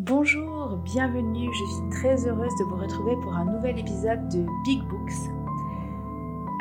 Bonjour, 0.00 0.76
bienvenue, 0.78 1.48
je 1.54 1.64
suis 1.66 1.88
très 1.88 2.26
heureuse 2.26 2.52
de 2.58 2.64
vous 2.64 2.74
retrouver 2.74 3.14
pour 3.22 3.32
un 3.32 3.44
nouvel 3.44 3.78
épisode 3.78 4.28
de 4.28 4.44
Big 4.64 4.82
Books. 4.88 5.12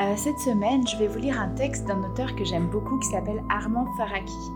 Euh, 0.02 0.14
cette 0.16 0.38
semaine, 0.38 0.86
je 0.88 0.96
vais 0.98 1.08
vous 1.08 1.18
lire 1.18 1.42
un 1.42 1.50
texte 1.50 1.88
d'un 1.88 2.04
auteur 2.04 2.36
que 2.36 2.46
j'aime 2.46 2.70
beaucoup 2.70 3.00
qui 3.00 3.08
s'appelle 3.08 3.44
Armand 3.50 3.88
Faraki. 3.98 4.52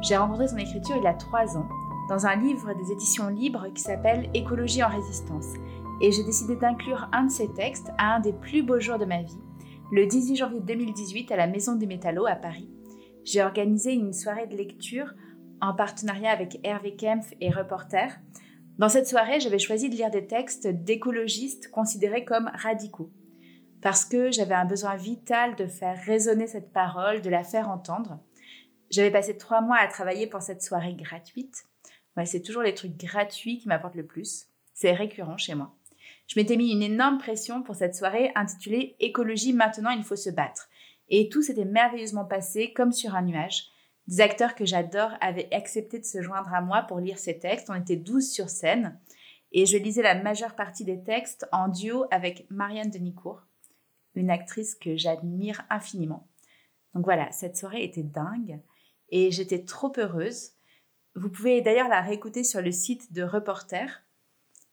J'ai 0.00 0.16
rencontré 0.16 0.48
son 0.48 0.56
écriture 0.56 0.96
il 0.96 1.02
y 1.02 1.08
a 1.08 1.12
trois 1.12 1.58
ans 1.58 1.68
dans 2.08 2.24
un 2.24 2.36
livre 2.36 2.72
des 2.72 2.92
éditions 2.92 3.28
libres 3.28 3.66
qui 3.74 3.82
s'appelle 3.82 4.30
Écologie 4.32 4.82
en 4.82 4.88
résistance. 4.88 5.52
Et 6.00 6.10
j'ai 6.10 6.24
décidé 6.24 6.56
d'inclure 6.56 7.10
un 7.12 7.24
de 7.24 7.30
ses 7.30 7.52
textes 7.52 7.92
à 7.98 8.14
un 8.14 8.20
des 8.20 8.32
plus 8.32 8.62
beaux 8.62 8.80
jours 8.80 8.98
de 8.98 9.04
ma 9.04 9.20
vie, 9.20 9.40
le 9.90 10.06
18 10.06 10.36
janvier 10.36 10.60
2018 10.60 11.30
à 11.32 11.36
la 11.36 11.48
Maison 11.48 11.76
des 11.76 11.86
Métallos 11.86 12.26
à 12.26 12.36
Paris. 12.36 12.70
J'ai 13.24 13.42
organisé 13.42 13.92
une 13.92 14.14
soirée 14.14 14.46
de 14.46 14.56
lecture 14.56 15.12
en 15.62 15.72
partenariat 15.72 16.32
avec 16.32 16.58
Hervé 16.64 16.96
Kempf 16.96 17.32
et 17.40 17.50
Reporter. 17.50 18.18
Dans 18.78 18.88
cette 18.88 19.06
soirée, 19.06 19.38
j'avais 19.38 19.60
choisi 19.60 19.88
de 19.88 19.94
lire 19.94 20.10
des 20.10 20.26
textes 20.26 20.66
d'écologistes 20.66 21.70
considérés 21.70 22.24
comme 22.24 22.50
radicaux, 22.52 23.12
parce 23.80 24.04
que 24.04 24.32
j'avais 24.32 24.56
un 24.56 24.64
besoin 24.64 24.96
vital 24.96 25.54
de 25.54 25.66
faire 25.66 25.96
résonner 26.04 26.48
cette 26.48 26.72
parole, 26.72 27.22
de 27.22 27.30
la 27.30 27.44
faire 27.44 27.70
entendre. 27.70 28.18
J'avais 28.90 29.12
passé 29.12 29.38
trois 29.38 29.60
mois 29.60 29.78
à 29.78 29.86
travailler 29.86 30.26
pour 30.26 30.42
cette 30.42 30.62
soirée 30.62 30.94
gratuite. 30.94 31.64
c'est 32.24 32.42
toujours 32.42 32.62
les 32.62 32.74
trucs 32.74 32.96
gratuits 32.96 33.58
qui 33.58 33.68
m'apportent 33.68 33.94
le 33.94 34.06
plus. 34.06 34.48
C'est 34.74 34.92
récurrent 34.92 35.38
chez 35.38 35.54
moi. 35.54 35.76
Je 36.26 36.40
m'étais 36.40 36.56
mis 36.56 36.72
une 36.72 36.82
énorme 36.82 37.18
pression 37.18 37.62
pour 37.62 37.76
cette 37.76 37.94
soirée 37.94 38.32
intitulée 38.34 38.96
Écologie, 38.98 39.52
maintenant 39.52 39.90
il 39.90 40.02
faut 40.02 40.16
se 40.16 40.30
battre. 40.30 40.68
Et 41.08 41.28
tout 41.28 41.42
s'était 41.42 41.64
merveilleusement 41.64 42.24
passé 42.24 42.72
comme 42.72 42.90
sur 42.90 43.14
un 43.14 43.22
nuage. 43.22 43.71
Des 44.08 44.20
acteurs 44.20 44.54
que 44.54 44.64
j'adore 44.64 45.12
avaient 45.20 45.52
accepté 45.52 45.98
de 45.98 46.04
se 46.04 46.20
joindre 46.22 46.52
à 46.52 46.60
moi 46.60 46.82
pour 46.82 46.98
lire 46.98 47.18
ces 47.18 47.38
textes. 47.38 47.70
On 47.70 47.74
était 47.74 47.96
12 47.96 48.30
sur 48.30 48.48
scène 48.48 48.98
et 49.52 49.66
je 49.66 49.76
lisais 49.76 50.02
la 50.02 50.20
majeure 50.20 50.56
partie 50.56 50.84
des 50.84 51.02
textes 51.02 51.46
en 51.52 51.68
duo 51.68 52.06
avec 52.10 52.46
Marianne 52.50 52.90
Denicourt, 52.90 53.42
une 54.14 54.30
actrice 54.30 54.74
que 54.74 54.96
j'admire 54.96 55.64
infiniment. 55.70 56.28
Donc 56.94 57.04
voilà, 57.04 57.30
cette 57.30 57.56
soirée 57.56 57.84
était 57.84 58.02
dingue 58.02 58.60
et 59.10 59.30
j'étais 59.30 59.64
trop 59.64 59.92
heureuse. 59.96 60.52
Vous 61.14 61.30
pouvez 61.30 61.60
d'ailleurs 61.60 61.88
la 61.88 62.00
réécouter 62.00 62.44
sur 62.44 62.60
le 62.60 62.72
site 62.72 63.12
de 63.12 63.22
Reporter 63.22 64.02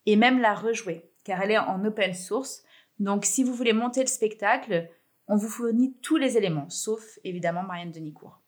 et 0.06 0.16
même 0.16 0.40
la 0.40 0.56
rejouer 0.56 1.10
car 1.24 1.42
elle 1.42 1.52
est 1.52 1.58
en 1.60 1.84
open 1.86 2.14
source. 2.14 2.64
Donc 2.98 3.26
si 3.26 3.44
vous 3.44 3.54
voulez 3.54 3.74
monter 3.74 4.02
le 4.02 4.08
spectacle, 4.08 4.90
on 5.28 5.36
vous 5.36 5.50
fournit 5.50 5.94
tous 6.02 6.18
les 6.18 6.38
éléments, 6.38 6.70
sauf 6.70 7.20
évidemment 7.24 7.64
Marianne 7.64 7.92
Denicourt. 7.92 8.39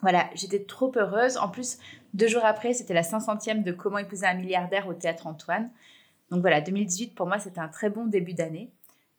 Voilà, 0.00 0.28
j'étais 0.34 0.64
trop 0.64 0.92
heureuse. 0.96 1.36
En 1.36 1.48
plus, 1.48 1.78
deux 2.14 2.28
jours 2.28 2.44
après, 2.44 2.74
c'était 2.74 2.94
la 2.94 3.02
500e 3.02 3.62
de 3.62 3.72
Comment 3.72 3.98
épouser 3.98 4.26
un 4.26 4.34
milliardaire 4.34 4.86
au 4.88 4.94
théâtre 4.94 5.26
Antoine. 5.26 5.70
Donc 6.30 6.40
voilà, 6.40 6.60
2018 6.60 7.14
pour 7.14 7.26
moi, 7.26 7.38
c'était 7.38 7.60
un 7.60 7.68
très 7.68 7.90
bon 7.90 8.06
début 8.06 8.34
d'année. 8.34 8.70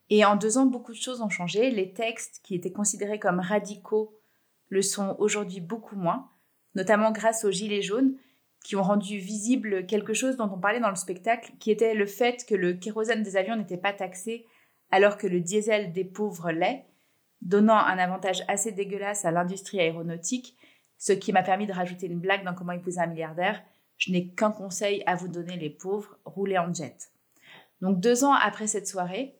Et 0.09 0.23
en 0.23 0.35
deux 0.35 0.57
ans, 0.57 0.65
beaucoup 0.65 0.91
de 0.91 0.97
choses 0.97 1.21
ont 1.21 1.29
changé. 1.29 1.71
Les 1.71 1.91
textes 1.93 2.41
qui 2.43 2.55
étaient 2.55 2.71
considérés 2.71 3.19
comme 3.19 3.39
radicaux 3.39 4.13
le 4.69 4.81
sont 4.81 5.15
aujourd'hui 5.19 5.61
beaucoup 5.61 5.95
moins, 5.95 6.29
notamment 6.75 7.11
grâce 7.11 7.45
aux 7.45 7.51
Gilets 7.51 7.81
jaunes, 7.81 8.15
qui 8.63 8.75
ont 8.75 8.83
rendu 8.83 9.17
visible 9.17 9.85
quelque 9.85 10.13
chose 10.13 10.35
dont 10.35 10.49
on 10.53 10.59
parlait 10.59 10.79
dans 10.79 10.89
le 10.89 10.95
spectacle, 10.95 11.53
qui 11.59 11.71
était 11.71 11.93
le 11.93 12.05
fait 12.05 12.45
que 12.45 12.55
le 12.55 12.73
kérosène 12.73 13.23
des 13.23 13.37
avions 13.37 13.55
n'était 13.55 13.77
pas 13.77 13.93
taxé 13.93 14.45
alors 14.91 15.17
que 15.17 15.27
le 15.27 15.39
diesel 15.39 15.93
des 15.93 16.05
pauvres 16.05 16.51
l'est, 16.51 16.85
donnant 17.41 17.77
un 17.77 17.97
avantage 17.97 18.43
assez 18.47 18.71
dégueulasse 18.71 19.25
à 19.25 19.31
l'industrie 19.31 19.79
aéronautique 19.79 20.56
ce 20.97 21.13
qui 21.13 21.31
m'a 21.31 21.43
permis 21.43 21.67
de 21.67 21.73
rajouter 21.73 22.07
une 22.07 22.19
blague 22.19 22.43
dans 22.43 22.53
Comment 22.53 22.73
épouser 22.73 22.99
un 22.99 23.07
milliardaire. 23.07 23.63
Je 23.97 24.11
n'ai 24.11 24.27
qu'un 24.27 24.51
conseil 24.51 25.03
à 25.05 25.15
vous 25.15 25.27
donner, 25.27 25.57
les 25.57 25.69
pauvres, 25.69 26.17
roulez 26.25 26.57
en 26.57 26.73
jet. 26.73 27.11
Donc 27.81 27.99
deux 27.99 28.23
ans 28.23 28.33
après 28.33 28.67
cette 28.67 28.87
soirée, 28.87 29.35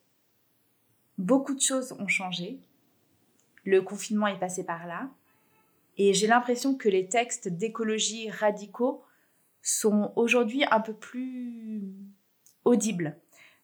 beaucoup 1.18 1.54
de 1.54 1.62
choses 1.62 1.94
ont 1.94 2.08
changé. 2.08 2.60
Le 3.64 3.82
confinement 3.82 4.28
est 4.28 4.40
passé 4.40 4.64
par 4.64 4.88
là. 4.88 5.10
Et 5.98 6.14
j'ai 6.14 6.28
l'impression 6.28 6.76
que 6.76 6.90
les 6.90 7.08
textes 7.08 7.48
d'écologie 7.48 8.30
radicaux 8.30 9.04
sont 9.62 10.14
aujourd'hui 10.16 10.64
un 10.70 10.80
peu 10.80 10.94
plus 10.94 11.84
audibles. 12.66 13.18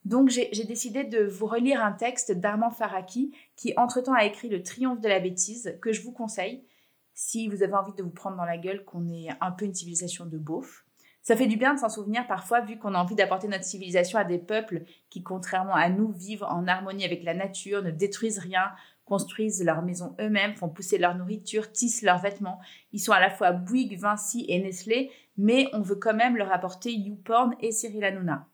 Donc 0.06 0.30
j'ai 0.30 0.66
décidé 0.66 1.04
de 1.04 1.24
vous 1.24 1.46
relire 1.46 1.84
un 1.84 1.94
texte 1.94 2.32
d'Armand 2.32 2.72
Faraki 2.72 3.34
qui 3.56 3.74
entre-temps 3.78 4.14
a 4.14 4.26
écrit 4.26 4.50
Le 4.50 4.62
triomphe 4.62 5.00
de 5.00 5.08
la 5.08 5.20
bêtise 5.20 5.78
que 5.82 5.94
je 5.94 6.02
vous 6.02 6.12
conseille 6.12 6.64
si 7.14 7.48
vous 7.48 7.64
avez 7.64 7.74
envie 7.74 7.94
de 7.94 8.04
vous 8.04 8.10
prendre 8.10 8.38
dans 8.38 8.46
la 8.46 8.58
gueule 8.58 8.84
qu'on 8.86 9.08
est 9.10 9.30
un 9.42 9.52
peu 9.52 9.66
une 9.66 9.74
civilisation 9.74 10.26
de 10.26 10.38
beauf. 10.38 10.86
Ça 11.22 11.38
fait 11.38 11.48
du 11.48 11.56
bien 11.56 11.74
de 11.74 11.80
s'en 11.80 11.88
souvenir 11.88 12.28
parfois 12.28 12.60
vu 12.60 12.78
qu'on 12.78 12.94
a 12.94 13.00
envie 13.00 13.16
d'apporter 13.16 13.48
notre 13.48 13.64
civilisation 13.64 14.20
à 14.20 14.26
des 14.26 14.40
peuples 14.40 14.84
qui, 15.10 15.24
contrairement 15.24 15.76
à 15.76 15.90
nous, 15.90 16.12
vivent 16.12 16.44
en 16.44 16.68
harmonie 16.68 17.06
avec 17.06 17.24
la 17.24 17.34
nature, 17.34 17.82
ne 17.82 17.92
détruisent 17.92 18.40
rien, 18.40 18.74
construisent 19.06 19.64
leurs 19.64 19.84
maisons 19.84 20.16
eux-mêmes, 20.20 20.56
font 20.56 20.68
pousser 20.68 20.98
leur 20.98 21.16
nourriture, 21.16 21.72
tissent 21.72 22.02
leurs 22.02 22.20
vêtements. 22.20 22.60
Ils 22.92 23.00
sont 23.00 23.14
à 23.14 23.22
la 23.22 23.30
fois 23.30 23.54
Bouygues, 23.54 23.98
Vinci 23.98 24.46
et 24.50 24.62
Nestlé, 24.62 25.12
mais 25.38 25.70
on 25.72 25.82
veut 25.82 25.96
quand 25.96 26.14
même 26.14 26.36
leur 26.36 26.52
apporter 26.52 26.92
YouPorn 26.92 27.56
et 27.62 27.72
Cyril 27.72 28.04
Hanouna. 28.04 28.50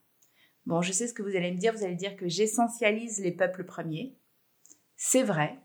Bon, 0.67 0.83
je 0.83 0.91
sais 0.91 1.07
ce 1.07 1.15
que 1.15 1.23
vous 1.23 1.35
allez 1.35 1.51
me 1.51 1.57
dire, 1.57 1.73
vous 1.73 1.83
allez 1.83 1.95
dire 1.95 2.15
que 2.15 2.27
j'essentialise 2.27 3.19
les 3.19 3.31
peuples 3.31 3.63
premiers. 3.63 4.15
C'est 4.95 5.23
vrai, 5.23 5.57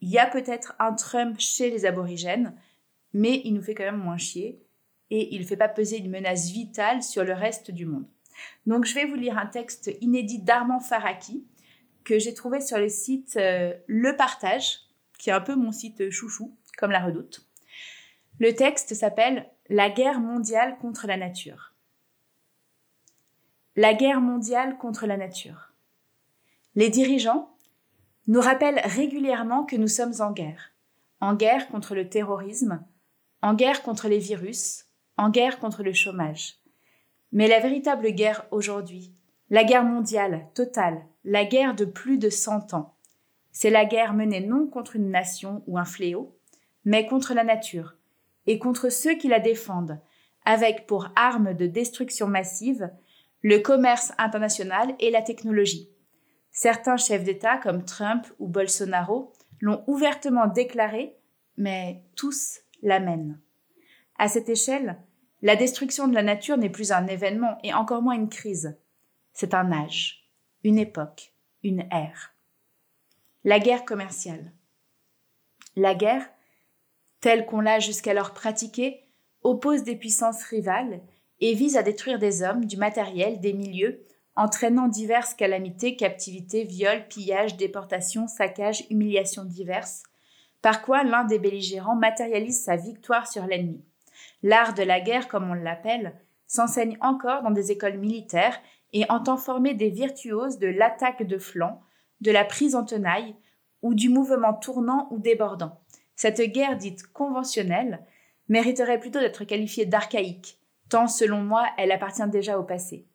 il 0.00 0.08
y 0.08 0.18
a 0.18 0.26
peut-être 0.26 0.74
un 0.78 0.94
Trump 0.94 1.38
chez 1.38 1.70
les 1.70 1.84
aborigènes, 1.84 2.54
mais 3.12 3.42
il 3.44 3.54
nous 3.54 3.62
fait 3.62 3.74
quand 3.74 3.84
même 3.84 3.96
moins 4.02 4.18
chier 4.18 4.62
et 5.10 5.34
il 5.34 5.42
ne 5.42 5.46
fait 5.46 5.56
pas 5.56 5.68
peser 5.68 5.98
une 5.98 6.10
menace 6.10 6.50
vitale 6.50 7.02
sur 7.02 7.24
le 7.24 7.32
reste 7.32 7.70
du 7.70 7.86
monde. 7.86 8.06
Donc 8.66 8.84
je 8.84 8.94
vais 8.94 9.04
vous 9.04 9.16
lire 9.16 9.38
un 9.38 9.46
texte 9.46 9.90
inédit 10.00 10.40
d'Armand 10.40 10.80
Faraki 10.80 11.44
que 12.04 12.18
j'ai 12.18 12.32
trouvé 12.32 12.60
sur 12.60 12.78
le 12.78 12.88
site 12.88 13.36
euh, 13.36 13.74
Le 13.86 14.16
Partage, 14.16 14.80
qui 15.18 15.30
est 15.30 15.34
un 15.34 15.40
peu 15.40 15.54
mon 15.54 15.72
site 15.72 16.10
chouchou, 16.10 16.56
comme 16.78 16.90
la 16.90 17.04
redoute. 17.04 17.46
Le 18.38 18.54
texte 18.54 18.94
s'appelle 18.94 19.50
La 19.68 19.90
guerre 19.90 20.20
mondiale 20.20 20.78
contre 20.78 21.06
la 21.06 21.18
nature. 21.18 21.74
La 23.76 23.94
guerre 23.94 24.20
mondiale 24.20 24.78
contre 24.78 25.06
la 25.06 25.16
nature. 25.16 25.72
Les 26.74 26.88
dirigeants, 26.88 27.54
nous 28.30 28.40
rappelle 28.40 28.80
régulièrement 28.84 29.64
que 29.64 29.74
nous 29.74 29.88
sommes 29.88 30.14
en 30.20 30.30
guerre. 30.30 30.70
En 31.20 31.34
guerre 31.34 31.66
contre 31.66 31.96
le 31.96 32.08
terrorisme, 32.08 32.80
en 33.42 33.54
guerre 33.54 33.82
contre 33.82 34.06
les 34.06 34.20
virus, 34.20 34.84
en 35.16 35.30
guerre 35.30 35.58
contre 35.58 35.82
le 35.82 35.92
chômage. 35.92 36.60
Mais 37.32 37.48
la 37.48 37.58
véritable 37.58 38.12
guerre 38.12 38.46
aujourd'hui, 38.52 39.12
la 39.50 39.64
guerre 39.64 39.82
mondiale, 39.82 40.46
totale, 40.54 41.02
la 41.24 41.44
guerre 41.44 41.74
de 41.74 41.84
plus 41.84 42.18
de 42.18 42.30
cent 42.30 42.72
ans, 42.72 42.94
c'est 43.50 43.68
la 43.68 43.84
guerre 43.84 44.14
menée 44.14 44.46
non 44.46 44.68
contre 44.68 44.94
une 44.94 45.10
nation 45.10 45.64
ou 45.66 45.76
un 45.76 45.84
fléau, 45.84 46.38
mais 46.84 47.06
contre 47.06 47.34
la 47.34 47.42
nature, 47.42 47.96
et 48.46 48.60
contre 48.60 48.90
ceux 48.90 49.14
qui 49.14 49.26
la 49.26 49.40
défendent, 49.40 49.98
avec 50.44 50.86
pour 50.86 51.08
armes 51.16 51.52
de 51.52 51.66
destruction 51.66 52.28
massive 52.28 52.92
le 53.42 53.58
commerce 53.58 54.12
international 54.18 54.94
et 55.00 55.10
la 55.10 55.22
technologie. 55.22 55.90
Certains 56.50 56.96
chefs 56.96 57.24
d'État 57.24 57.56
comme 57.58 57.84
Trump 57.84 58.26
ou 58.38 58.48
Bolsonaro 58.48 59.32
l'ont 59.60 59.84
ouvertement 59.86 60.46
déclaré, 60.46 61.16
mais 61.56 62.02
tous 62.16 62.60
l'amènent. 62.82 63.40
À 64.18 64.28
cette 64.28 64.48
échelle, 64.48 64.98
la 65.42 65.56
destruction 65.56 66.08
de 66.08 66.14
la 66.14 66.22
nature 66.22 66.58
n'est 66.58 66.70
plus 66.70 66.92
un 66.92 67.06
événement 67.06 67.58
et 67.62 67.72
encore 67.72 68.02
moins 68.02 68.14
une 68.14 68.28
crise. 68.28 68.78
C'est 69.32 69.54
un 69.54 69.72
âge, 69.72 70.28
une 70.64 70.78
époque, 70.78 71.32
une 71.62 71.86
ère. 71.90 72.34
La 73.44 73.58
guerre 73.58 73.84
commerciale. 73.84 74.52
La 75.76 75.94
guerre, 75.94 76.28
telle 77.20 77.46
qu'on 77.46 77.60
l'a 77.60 77.78
jusqu'alors 77.78 78.34
pratiquée, 78.34 79.04
oppose 79.42 79.82
des 79.82 79.96
puissances 79.96 80.42
rivales 80.42 81.00
et 81.40 81.54
vise 81.54 81.76
à 81.76 81.82
détruire 81.82 82.18
des 82.18 82.42
hommes, 82.42 82.66
du 82.66 82.76
matériel, 82.76 83.40
des 83.40 83.54
milieux, 83.54 84.04
entraînant 84.40 84.88
diverses 84.88 85.34
calamités, 85.34 85.96
captivités, 85.96 86.64
viols, 86.64 87.06
pillages, 87.08 87.58
déportations, 87.58 88.26
saccages, 88.26 88.86
humiliations 88.88 89.44
diverses, 89.44 90.02
par 90.62 90.80
quoi 90.80 91.04
l'un 91.04 91.24
des 91.24 91.38
belligérants 91.38 91.94
matérialise 91.94 92.64
sa 92.64 92.76
victoire 92.76 93.30
sur 93.30 93.44
l'ennemi. 93.44 93.84
L'art 94.42 94.72
de 94.72 94.82
la 94.82 95.00
guerre, 95.00 95.28
comme 95.28 95.50
on 95.50 95.54
l'appelle, 95.54 96.14
s'enseigne 96.46 96.96
encore 97.02 97.42
dans 97.42 97.50
des 97.50 97.70
écoles 97.70 97.98
militaires 97.98 98.58
et 98.94 99.04
entend 99.10 99.36
former 99.36 99.74
des 99.74 99.90
virtuoses 99.90 100.58
de 100.58 100.68
l'attaque 100.68 101.26
de 101.26 101.36
flanc, 101.36 101.82
de 102.22 102.30
la 102.30 102.46
prise 102.46 102.74
en 102.74 102.84
tenaille 102.84 103.36
ou 103.82 103.94
du 103.94 104.08
mouvement 104.08 104.54
tournant 104.54 105.06
ou 105.10 105.18
débordant. 105.18 105.80
Cette 106.16 106.40
guerre 106.40 106.78
dite 106.78 107.06
conventionnelle 107.12 108.00
mériterait 108.48 109.00
plutôt 109.00 109.20
d'être 109.20 109.44
qualifiée 109.44 109.84
d'archaïque, 109.84 110.58
tant 110.88 111.08
selon 111.08 111.42
moi 111.42 111.66
elle 111.76 111.92
appartient 111.92 112.28
déjà 112.28 112.58
au 112.58 112.64
passé. 112.64 113.06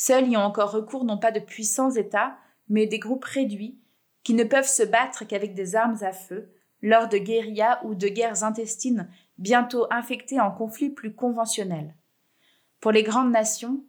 Seuls 0.00 0.28
y 0.28 0.36
ont 0.36 0.42
encore 0.42 0.70
recours 0.70 1.04
non 1.04 1.18
pas 1.18 1.32
de 1.32 1.40
puissants 1.40 1.90
États, 1.90 2.38
mais 2.68 2.86
des 2.86 3.00
groupes 3.00 3.24
réduits, 3.24 3.80
qui 4.22 4.32
ne 4.32 4.44
peuvent 4.44 4.68
se 4.68 4.84
battre 4.84 5.26
qu'avec 5.26 5.54
des 5.54 5.74
armes 5.74 5.98
à 6.02 6.12
feu, 6.12 6.52
lors 6.82 7.08
de 7.08 7.18
guérillas 7.18 7.80
ou 7.84 7.96
de 7.96 8.06
guerres 8.06 8.44
intestines 8.44 9.10
bientôt 9.38 9.86
infectées 9.90 10.40
en 10.40 10.52
conflits 10.52 10.90
plus 10.90 11.12
conventionnels. 11.12 11.96
Pour 12.80 12.92
les 12.92 13.02
grandes 13.02 13.32
nations, 13.32 13.82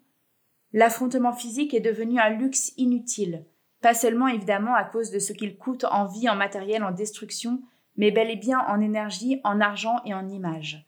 l'affrontement 0.74 1.34
physique 1.34 1.76
est 1.76 1.80
devenu 1.80 2.20
un 2.20 2.30
luxe 2.30 2.74
inutile, 2.78 3.46
pas 3.80 3.94
seulement 3.94 4.28
évidemment 4.28 4.74
à 4.74 4.86
cause 4.86 5.12
de 5.12 5.20
ce 5.20 5.32
qu'il 5.32 5.58
coûte 5.58 5.84
en 5.84 6.06
vie, 6.06 6.28
en 6.28 6.36
matériel, 6.36 6.84
en 6.84 6.92
destruction, 6.92 7.62
mais 7.98 8.10
bel 8.10 8.32
et 8.32 8.36
bien 8.36 8.62
en 8.68 8.82
énergie, 8.82 9.40
en 9.44 9.62
argent 9.62 9.98
et 10.06 10.16
en 10.16 10.28
images. 10.28 10.88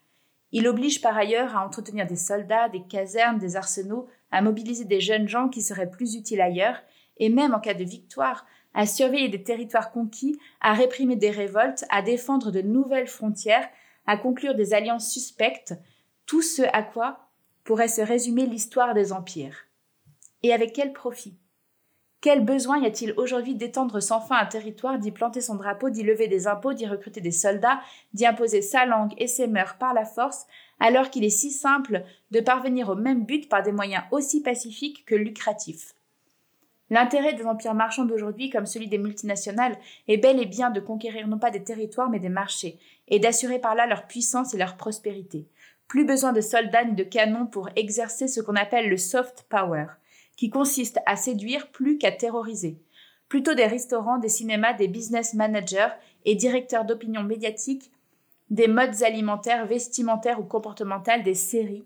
Il 0.50 0.66
oblige 0.66 1.00
par 1.00 1.16
ailleurs 1.16 1.56
à 1.56 1.64
entretenir 1.64 2.08
des 2.08 2.16
soldats, 2.16 2.68
des 2.68 2.82
casernes, 2.82 3.38
des 3.38 3.54
arsenaux, 3.54 4.08
à 4.32 4.42
mobiliser 4.42 4.84
des 4.84 5.00
jeunes 5.00 5.28
gens 5.28 5.48
qui 5.48 5.62
seraient 5.62 5.90
plus 5.90 6.16
utiles 6.16 6.40
ailleurs, 6.40 6.82
et 7.18 7.28
même 7.28 7.54
en 7.54 7.60
cas 7.60 7.74
de 7.74 7.84
victoire, 7.84 8.46
à 8.74 8.86
surveiller 8.86 9.28
des 9.28 9.44
territoires 9.44 9.92
conquis, 9.92 10.38
à 10.60 10.72
réprimer 10.72 11.16
des 11.16 11.30
révoltes, 11.30 11.84
à 11.90 12.02
défendre 12.02 12.50
de 12.50 12.62
nouvelles 12.62 13.06
frontières, 13.06 13.68
à 14.06 14.16
conclure 14.16 14.54
des 14.54 14.74
alliances 14.74 15.10
suspectes, 15.12 15.74
tout 16.26 16.42
ce 16.42 16.62
à 16.72 16.82
quoi 16.82 17.28
pourrait 17.64 17.88
se 17.88 18.00
résumer 18.00 18.46
l'histoire 18.46 18.94
des 18.94 19.12
empires. 19.12 19.56
Et 20.42 20.52
avec 20.52 20.72
quel 20.72 20.92
profit? 20.92 21.38
Quel 22.22 22.44
besoin 22.44 22.78
y 22.78 22.86
a-t-il 22.86 23.14
aujourd'hui 23.16 23.56
d'étendre 23.56 23.98
sans 23.98 24.20
fin 24.20 24.36
un 24.36 24.46
territoire, 24.46 24.96
d'y 24.96 25.10
planter 25.10 25.40
son 25.40 25.56
drapeau, 25.56 25.90
d'y 25.90 26.04
lever 26.04 26.28
des 26.28 26.46
impôts, 26.46 26.72
d'y 26.72 26.86
recruter 26.86 27.20
des 27.20 27.32
soldats, 27.32 27.80
d'y 28.14 28.24
imposer 28.24 28.62
sa 28.62 28.86
langue 28.86 29.12
et 29.18 29.26
ses 29.26 29.48
mœurs 29.48 29.76
par 29.76 29.92
la 29.92 30.04
force, 30.04 30.46
alors 30.78 31.10
qu'il 31.10 31.24
est 31.24 31.30
si 31.30 31.50
simple 31.50 32.04
de 32.30 32.38
parvenir 32.38 32.90
au 32.90 32.94
même 32.94 33.24
but 33.24 33.48
par 33.48 33.64
des 33.64 33.72
moyens 33.72 34.04
aussi 34.12 34.40
pacifiques 34.40 35.04
que 35.04 35.16
lucratifs? 35.16 35.96
L'intérêt 36.90 37.32
des 37.32 37.44
empires 37.44 37.74
marchands 37.74 38.04
d'aujourd'hui, 38.04 38.50
comme 38.50 38.66
celui 38.66 38.86
des 38.86 38.98
multinationales, 38.98 39.76
est 40.06 40.16
bel 40.16 40.40
et 40.40 40.46
bien 40.46 40.70
de 40.70 40.78
conquérir 40.78 41.26
non 41.26 41.40
pas 41.40 41.50
des 41.50 41.64
territoires 41.64 42.08
mais 42.08 42.20
des 42.20 42.28
marchés, 42.28 42.78
et 43.08 43.18
d'assurer 43.18 43.58
par 43.58 43.74
là 43.74 43.88
leur 43.88 44.06
puissance 44.06 44.54
et 44.54 44.58
leur 44.58 44.76
prospérité. 44.76 45.48
Plus 45.88 46.04
besoin 46.04 46.32
de 46.32 46.40
soldats 46.40 46.84
ni 46.84 46.94
de 46.94 47.02
canons 47.02 47.46
pour 47.46 47.68
exercer 47.74 48.28
ce 48.28 48.40
qu'on 48.40 48.54
appelle 48.54 48.88
le 48.88 48.96
soft 48.96 49.44
power, 49.48 49.86
qui 50.42 50.50
consiste 50.50 50.98
à 51.06 51.14
séduire 51.14 51.70
plus 51.70 51.98
qu'à 51.98 52.10
terroriser. 52.10 52.76
Plutôt 53.28 53.54
des 53.54 53.66
restaurants, 53.66 54.18
des 54.18 54.28
cinémas, 54.28 54.72
des 54.72 54.88
business 54.88 55.34
managers 55.34 55.90
et 56.24 56.34
directeurs 56.34 56.84
d'opinion 56.84 57.22
médiatique, 57.22 57.92
des 58.50 58.66
modes 58.66 59.04
alimentaires, 59.04 59.66
vestimentaires 59.66 60.40
ou 60.40 60.42
comportementales, 60.42 61.22
des 61.22 61.34
séries, 61.34 61.84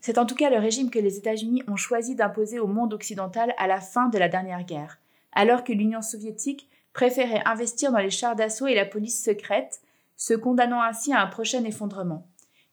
c'est 0.00 0.18
en 0.18 0.26
tout 0.26 0.34
cas 0.34 0.50
le 0.50 0.58
régime 0.58 0.90
que 0.90 0.98
les 0.98 1.18
États-Unis 1.18 1.62
ont 1.68 1.76
choisi 1.76 2.16
d'imposer 2.16 2.58
au 2.58 2.66
monde 2.66 2.94
occidental 2.94 3.54
à 3.58 3.68
la 3.68 3.80
fin 3.80 4.08
de 4.08 4.18
la 4.18 4.28
dernière 4.28 4.64
guerre, 4.64 4.98
alors 5.30 5.62
que 5.62 5.72
l'Union 5.72 6.02
soviétique 6.02 6.68
préférait 6.92 7.44
investir 7.44 7.92
dans 7.92 7.98
les 7.98 8.10
chars 8.10 8.34
d'assaut 8.34 8.66
et 8.66 8.74
la 8.74 8.86
police 8.86 9.22
secrète, 9.22 9.82
se 10.16 10.34
condamnant 10.34 10.82
ainsi 10.82 11.12
à 11.12 11.22
un 11.22 11.28
prochain 11.28 11.62
effondrement. 11.62 12.26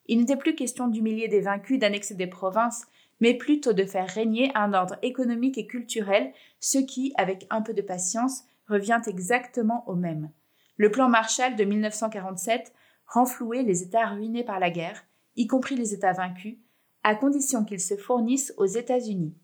Il 0.07 0.17
n'était 0.17 0.35
plus 0.35 0.55
question 0.55 0.87
d'humilier 0.87 1.27
des 1.27 1.41
vaincus, 1.41 1.77
d'annexer 1.77 2.15
des 2.15 2.25
provinces, 2.25 2.87
mais 3.19 3.33
plutôt 3.35 3.73
de 3.73 3.85
faire 3.85 4.09
régner 4.09 4.51
un 4.55 4.73
ordre 4.73 4.97
économique 5.01 5.57
et 5.57 5.67
culturel, 5.67 6.33
ce 6.59 6.77
qui, 6.77 7.13
avec 7.17 7.47
un 7.49 7.61
peu 7.61 7.73
de 7.73 7.81
patience, 7.81 8.43
revient 8.67 9.01
exactement 9.07 9.87
au 9.87 9.95
même. 9.95 10.31
Le 10.77 10.91
plan 10.91 11.09
Marshall 11.09 11.55
de 11.55 11.63
1947 11.63 12.73
renflouait 13.05 13.63
les 13.63 13.83
États 13.83 14.07
ruinés 14.07 14.43
par 14.43 14.59
la 14.59 14.69
guerre, 14.69 15.05
y 15.35 15.47
compris 15.47 15.75
les 15.75 15.93
États 15.93 16.13
vaincus, 16.13 16.57
à 17.03 17.15
condition 17.15 17.65
qu'ils 17.65 17.81
se 17.81 17.97
fournissent 17.97 18.53
aux 18.57 18.65
États-Unis. 18.65 19.35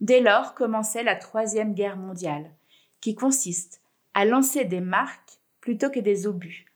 Dès 0.00 0.20
lors 0.20 0.54
commençait 0.54 1.02
la 1.02 1.16
Troisième 1.16 1.74
Guerre 1.74 1.96
mondiale, 1.96 2.50
qui 3.00 3.14
consiste 3.14 3.82
à 4.14 4.24
lancer 4.24 4.64
des 4.64 4.80
marques 4.80 5.38
plutôt 5.60 5.90
que 5.90 6.00
des 6.00 6.26
obus, 6.26 6.66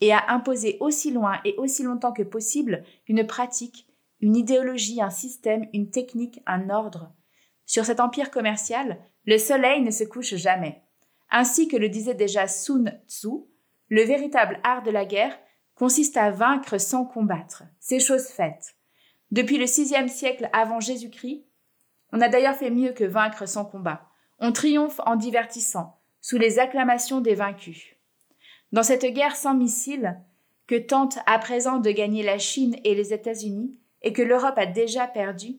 et 0.00 0.12
à 0.12 0.30
imposer 0.30 0.76
aussi 0.80 1.10
loin 1.10 1.40
et 1.44 1.54
aussi 1.56 1.82
longtemps 1.82 2.12
que 2.12 2.22
possible 2.22 2.84
une 3.08 3.26
pratique, 3.26 3.86
une 4.20 4.36
idéologie, 4.36 5.02
un 5.02 5.10
système, 5.10 5.66
une 5.72 5.90
technique, 5.90 6.40
un 6.46 6.70
ordre. 6.70 7.12
Sur 7.66 7.84
cet 7.84 8.00
empire 8.00 8.30
commercial, 8.30 8.98
le 9.24 9.38
soleil 9.38 9.82
ne 9.82 9.90
se 9.90 10.04
couche 10.04 10.34
jamais. 10.34 10.82
Ainsi 11.30 11.68
que 11.68 11.76
le 11.76 11.88
disait 11.88 12.14
déjà 12.14 12.48
Sun 12.48 13.00
Tzu, 13.06 13.28
le 13.88 14.02
véritable 14.02 14.60
art 14.64 14.82
de 14.82 14.90
la 14.90 15.04
guerre 15.04 15.38
consiste 15.74 16.16
à 16.16 16.30
vaincre 16.30 16.78
sans 16.78 17.04
combattre. 17.04 17.64
C'est 17.78 18.00
chose 18.00 18.26
faite. 18.26 18.76
Depuis 19.30 19.58
le 19.58 19.66
sixième 19.66 20.08
siècle 20.08 20.50
avant 20.52 20.80
Jésus-Christ, 20.80 21.44
on 22.12 22.20
a 22.20 22.28
d'ailleurs 22.28 22.56
fait 22.56 22.70
mieux 22.70 22.92
que 22.92 23.04
vaincre 23.04 23.46
sans 23.46 23.64
combat. 23.64 24.08
On 24.40 24.52
triomphe 24.52 25.00
en 25.06 25.16
divertissant, 25.16 26.00
sous 26.20 26.38
les 26.38 26.58
acclamations 26.58 27.20
des 27.20 27.34
vaincus. 27.34 27.96
Dans 28.72 28.82
cette 28.82 29.06
guerre 29.06 29.36
sans 29.36 29.54
missiles, 29.54 30.20
que 30.66 30.76
tente 30.76 31.18
à 31.26 31.38
présent 31.38 31.78
de 31.78 31.90
gagner 31.90 32.22
la 32.22 32.38
Chine 32.38 32.76
et 32.84 32.94
les 32.94 33.12
États-Unis, 33.12 33.76
et 34.02 34.12
que 34.12 34.22
l'Europe 34.22 34.58
a 34.58 34.66
déjà 34.66 35.06
perdue, 35.06 35.58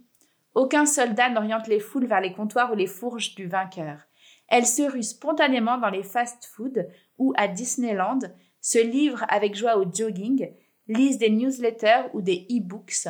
aucun 0.54 0.86
soldat 0.86 1.30
n'oriente 1.30 1.68
les 1.68 1.80
foules 1.80 2.06
vers 2.06 2.22
les 2.22 2.34
comptoirs 2.34 2.72
ou 2.72 2.76
les 2.76 2.88
fourges 2.88 3.36
du 3.36 3.48
vainqueur. 3.48 4.00
Elle 4.48 4.66
se 4.66 4.84
rue 4.84 5.04
spontanément 5.04 5.78
dans 5.78 5.90
les 5.90 6.04
fast-foods 6.04 6.88
ou 7.18 7.34
à 7.38 7.48
Disneyland, 7.48 8.20
se 8.60 8.80
livre 8.80 9.26
avec 9.30 9.56
joie 9.56 9.78
au 9.78 9.86
jogging, 9.92 10.52
lise 10.88 11.18
des 11.18 11.30
newsletters 11.30 12.10
ou 12.14 12.22
des 12.22 12.46
e-books, 12.52 13.08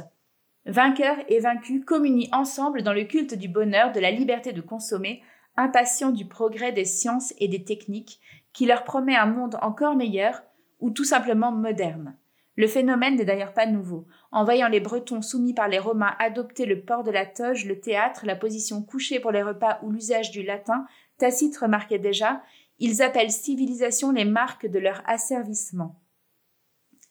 Vainqueurs 0.65 1.17
et 1.27 1.39
vaincus 1.39 1.83
communient 1.83 2.29
ensemble 2.33 2.83
dans 2.83 2.93
le 2.93 3.05
culte 3.05 3.33
du 3.33 3.47
bonheur, 3.47 3.91
de 3.91 3.99
la 3.99 4.11
liberté 4.11 4.53
de 4.53 4.61
consommer, 4.61 5.23
impatients 5.57 6.11
du 6.11 6.25
progrès 6.27 6.71
des 6.71 6.85
sciences 6.85 7.33
et 7.39 7.47
des 7.47 7.63
techniques, 7.63 8.19
qui 8.53 8.65
leur 8.65 8.83
promet 8.83 9.15
un 9.15 9.25
monde 9.25 9.57
encore 9.61 9.95
meilleur 9.95 10.43
ou 10.79 10.91
tout 10.91 11.03
simplement 11.03 11.51
moderne. 11.51 12.15
Le 12.57 12.67
phénomène 12.67 13.15
n'est 13.15 13.25
d'ailleurs 13.25 13.53
pas 13.53 13.65
nouveau. 13.65 14.07
En 14.31 14.43
voyant 14.43 14.67
les 14.67 14.79
Bretons 14.79 15.21
soumis 15.21 15.53
par 15.53 15.67
les 15.67 15.79
Romains 15.79 16.15
adopter 16.19 16.65
le 16.65 16.81
port 16.81 17.03
de 17.03 17.11
la 17.11 17.25
toge, 17.25 17.65
le 17.65 17.79
théâtre, 17.79 18.25
la 18.25 18.35
position 18.35 18.83
couchée 18.83 19.19
pour 19.19 19.31
les 19.31 19.43
repas 19.43 19.79
ou 19.83 19.91
l'usage 19.91 20.31
du 20.31 20.43
latin, 20.43 20.85
Tacite 21.17 21.57
remarquait 21.57 21.99
déjà 21.99 22.41
ils 22.81 23.03
appellent 23.03 23.31
civilisation 23.31 24.11
les 24.11 24.25
marques 24.25 24.65
de 24.65 24.79
leur 24.79 25.03
asservissement. 25.07 26.01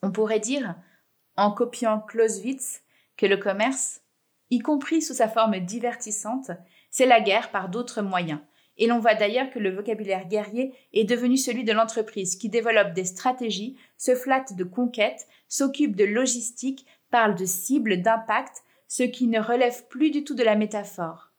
On 0.03 0.11
pourrait 0.11 0.41
dire, 0.41 0.75
en 1.37 1.53
copiant 1.53 2.01
Clausewitz, 2.01 2.83
que 3.17 3.27
le 3.27 3.37
commerce, 3.37 4.03
y 4.51 4.59
compris 4.59 5.01
sous 5.01 5.15
sa 5.15 5.29
forme 5.29 5.61
divertissante, 5.61 6.51
c'est 6.91 7.07
la 7.07 7.21
guerre 7.21 7.53
par 7.53 7.69
d'autres 7.69 8.03
moyens. 8.03 8.41
Et 8.79 8.87
l'on 8.87 8.99
voit 8.99 9.15
d'ailleurs 9.15 9.51
que 9.51 9.59
le 9.59 9.75
vocabulaire 9.75 10.27
guerrier 10.27 10.75
est 10.93 11.05
devenu 11.05 11.37
celui 11.37 11.65
de 11.65 11.73
l'entreprise 11.73 12.37
qui 12.37 12.49
développe 12.49 12.93
des 12.95 13.05
stratégies, 13.05 13.77
se 13.97 14.15
flatte 14.15 14.55
de 14.57 14.65
conquêtes, 14.65 15.27
s'occupe 15.49 15.97
de 15.97 16.05
logistique, 16.05 16.87
parle 17.11 17.35
de 17.35 17.45
cibles, 17.45 18.01
d'impact, 18.01 18.63
ce 18.89 19.03
qui 19.03 19.27
ne 19.27 19.41
relève 19.41 19.87
plus 19.89 20.11
du 20.11 20.25
tout 20.25 20.35
de 20.35 20.43
la 20.43 20.57
métaphore. 20.57 21.33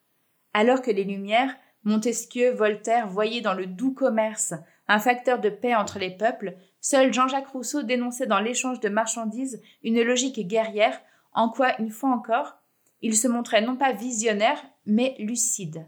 Alors 0.53 0.81
que 0.81 0.91
les 0.91 1.03
Lumières, 1.03 1.55
Montesquieu, 1.83 2.51
Voltaire 2.51 3.07
voyaient 3.07 3.41
dans 3.41 3.55
le 3.55 3.65
doux 3.65 3.93
commerce 3.93 4.53
un 4.87 4.99
facteur 4.99 5.39
de 5.39 5.49
paix 5.49 5.73
entre 5.73 5.99
les 5.99 6.11
peuples, 6.11 6.55
seul 6.79 7.13
Jean-Jacques 7.13 7.47
Rousseau 7.47 7.81
dénonçait 7.81 8.27
dans 8.27 8.39
l'échange 8.39 8.79
de 8.79 8.89
marchandises 8.89 9.61
une 9.83 10.01
logique 10.01 10.47
guerrière 10.47 11.01
en 11.33 11.49
quoi, 11.49 11.79
une 11.79 11.91
fois 11.91 12.09
encore, 12.11 12.57
il 13.01 13.15
se 13.15 13.27
montrait 13.27 13.61
non 13.61 13.77
pas 13.77 13.93
visionnaire, 13.93 14.61
mais 14.85 15.15
lucide. 15.17 15.85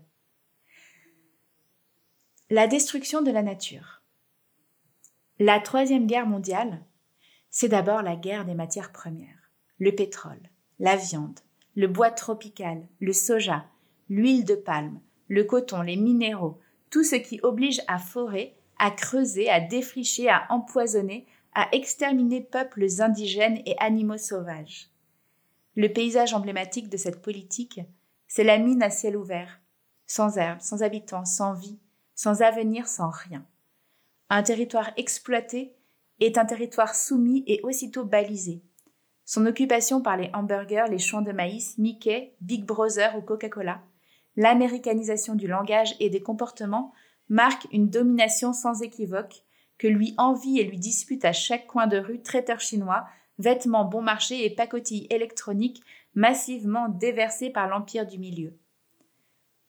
La 2.55 2.67
destruction 2.67 3.23
de 3.23 3.31
la 3.31 3.41
nature. 3.41 4.03
La 5.39 5.59
Troisième 5.59 6.05
Guerre 6.05 6.27
mondiale, 6.27 6.85
c'est 7.49 7.67
d'abord 7.67 8.03
la 8.03 8.15
guerre 8.15 8.45
des 8.45 8.53
matières 8.53 8.91
premières. 8.91 9.49
Le 9.79 9.91
pétrole, 9.91 10.51
la 10.77 10.95
viande, 10.95 11.39
le 11.75 11.87
bois 11.87 12.11
tropical, 12.11 12.87
le 12.99 13.11
soja, 13.11 13.65
l'huile 14.07 14.45
de 14.45 14.53
palme, 14.53 14.99
le 15.29 15.45
coton, 15.45 15.81
les 15.81 15.95
minéraux, 15.95 16.59
tout 16.91 17.03
ce 17.03 17.15
qui 17.15 17.39
oblige 17.41 17.81
à 17.87 17.97
forer, 17.97 18.55
à 18.77 18.91
creuser, 18.91 19.49
à 19.49 19.59
défricher, 19.59 20.29
à 20.29 20.45
empoisonner, 20.51 21.25
à 21.55 21.69
exterminer 21.71 22.41
peuples 22.41 22.85
indigènes 22.99 23.63
et 23.65 23.75
animaux 23.79 24.19
sauvages. 24.19 24.91
Le 25.75 25.91
paysage 25.91 26.35
emblématique 26.35 26.89
de 26.89 26.97
cette 26.97 27.23
politique, 27.23 27.81
c'est 28.27 28.43
la 28.43 28.59
mine 28.59 28.83
à 28.83 28.91
ciel 28.91 29.17
ouvert, 29.17 29.59
sans 30.05 30.37
herbe, 30.37 30.61
sans 30.61 30.83
habitants, 30.83 31.25
sans 31.25 31.55
vie, 31.55 31.79
sans 32.15 32.41
avenir, 32.41 32.87
sans 32.87 33.09
rien. 33.09 33.45
Un 34.29 34.43
territoire 34.43 34.91
exploité 34.97 35.75
est 36.19 36.37
un 36.37 36.45
territoire 36.45 36.95
soumis 36.95 37.43
et 37.47 37.59
aussitôt 37.63 38.05
balisé. 38.05 38.63
Son 39.25 39.45
occupation 39.45 40.01
par 40.01 40.17
les 40.17 40.29
hamburgers, 40.33 40.85
les 40.89 40.99
champs 40.99 41.21
de 41.21 41.31
maïs, 41.31 41.77
Mickey, 41.77 42.35
Big 42.41 42.65
Brother 42.65 43.15
ou 43.17 43.21
Coca-Cola, 43.21 43.81
l'américanisation 44.35 45.35
du 45.35 45.47
langage 45.47 45.95
et 45.99 46.09
des 46.09 46.21
comportements 46.21 46.93
marque 47.29 47.67
une 47.71 47.89
domination 47.89 48.53
sans 48.53 48.81
équivoque 48.81 49.43
que 49.77 49.87
lui 49.87 50.13
envie 50.17 50.59
et 50.59 50.63
lui 50.63 50.77
dispute 50.77 51.25
à 51.25 51.33
chaque 51.33 51.67
coin 51.67 51.87
de 51.87 51.97
rue 51.97 52.21
traiteur 52.21 52.59
chinois, 52.59 53.05
vêtements 53.39 53.85
bon 53.85 54.01
marché 54.01 54.45
et 54.45 54.53
pacotilles 54.53 55.07
électroniques 55.09 55.81
massivement 56.15 56.89
déversés 56.89 57.49
par 57.49 57.67
l'Empire 57.67 58.05
du 58.05 58.19
Milieu. 58.19 58.57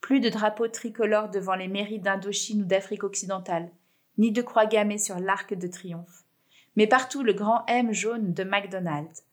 Plus 0.04 0.20
de 0.20 0.28
drapeaux 0.28 0.68
tricolores 0.68 1.30
devant 1.30 1.54
les 1.54 1.66
mairies 1.66 1.99
d'Indochine 1.99 2.61
ou 2.61 2.64
d'Afrique 2.66 3.04
occidentale, 3.04 3.70
ni 4.18 4.32
de 4.32 4.42
croix 4.42 4.66
gammées 4.66 4.99
sur 4.99 5.18
l'arc 5.18 5.54
de 5.54 5.66
triomphe, 5.66 6.25
mais 6.76 6.87
partout 6.87 7.23
le 7.23 7.32
grand 7.32 7.64
M 7.68 7.90
jaune 7.90 8.34
de 8.34 8.44
McDonald's. 8.44 9.25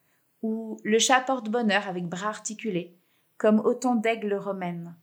ou 0.42 0.80
le 0.86 0.98
chat 0.98 1.20
porte-bonheur 1.20 1.90
avec 1.90 2.06
bras 2.06 2.30
articulés, 2.30 2.96
comme 3.38 3.60
autant 3.60 3.96
d'aigles 3.96 4.34
romaines. 4.34 4.96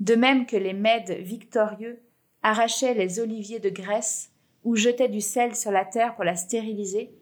De 0.00 0.16
même 0.16 0.44
que 0.44 0.56
les 0.56 0.72
Mèdes 0.72 1.20
victorieux 1.20 2.02
arrachaient 2.42 2.94
les 2.94 3.20
oliviers 3.20 3.60
de 3.60 3.70
Grèce 3.70 4.32
ou 4.64 4.74
jetaient 4.74 5.08
du 5.08 5.20
sel 5.20 5.54
sur 5.54 5.70
la 5.70 5.84
terre 5.84 6.16
pour 6.16 6.24
la 6.24 6.34
stériliser, 6.34 7.14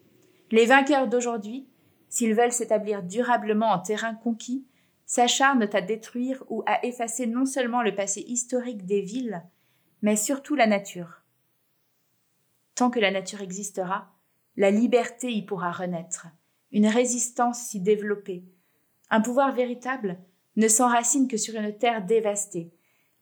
les 0.53 0.65
vainqueurs 0.65 1.07
d'aujourd'hui, 1.07 1.67
s'ils 2.09 2.35
veulent 2.35 2.51
s'établir 2.51 3.03
durablement 3.03 3.73
en 3.73 3.79
terrain 3.79 4.15
conquis, 4.15 4.65
s'acharnent 5.13 5.69
à 5.75 5.83
détruire 5.83 6.43
ou 6.49 6.63
à 6.65 6.87
effacer 6.87 7.27
non 7.27 7.45
seulement 7.45 7.83
le 7.83 7.95
passé 7.95 8.23
historique 8.23 8.87
des 8.87 9.03
villes, 9.03 9.43
mais 10.01 10.17
surtout 10.17 10.55
la 10.55 10.67
nature. 10.67 11.21
Tant 12.75 12.89
que 12.89 12.99
la 12.99 13.11
nature 13.11 13.43
existera, 13.43 14.11
la 14.57 14.71
liberté 14.71 15.31
y 15.31 15.43
pourra 15.43 15.71
renaître, 15.71 16.29
une 16.71 16.87
résistance 16.87 17.59
s'y 17.59 17.79
développer. 17.79 18.43
Un 19.11 19.21
pouvoir 19.21 19.53
véritable 19.53 20.19
ne 20.57 20.67
s'enracine 20.67 21.29
que 21.29 21.37
sur 21.37 21.61
une 21.61 21.77
terre 21.77 22.07
dévastée. 22.07 22.73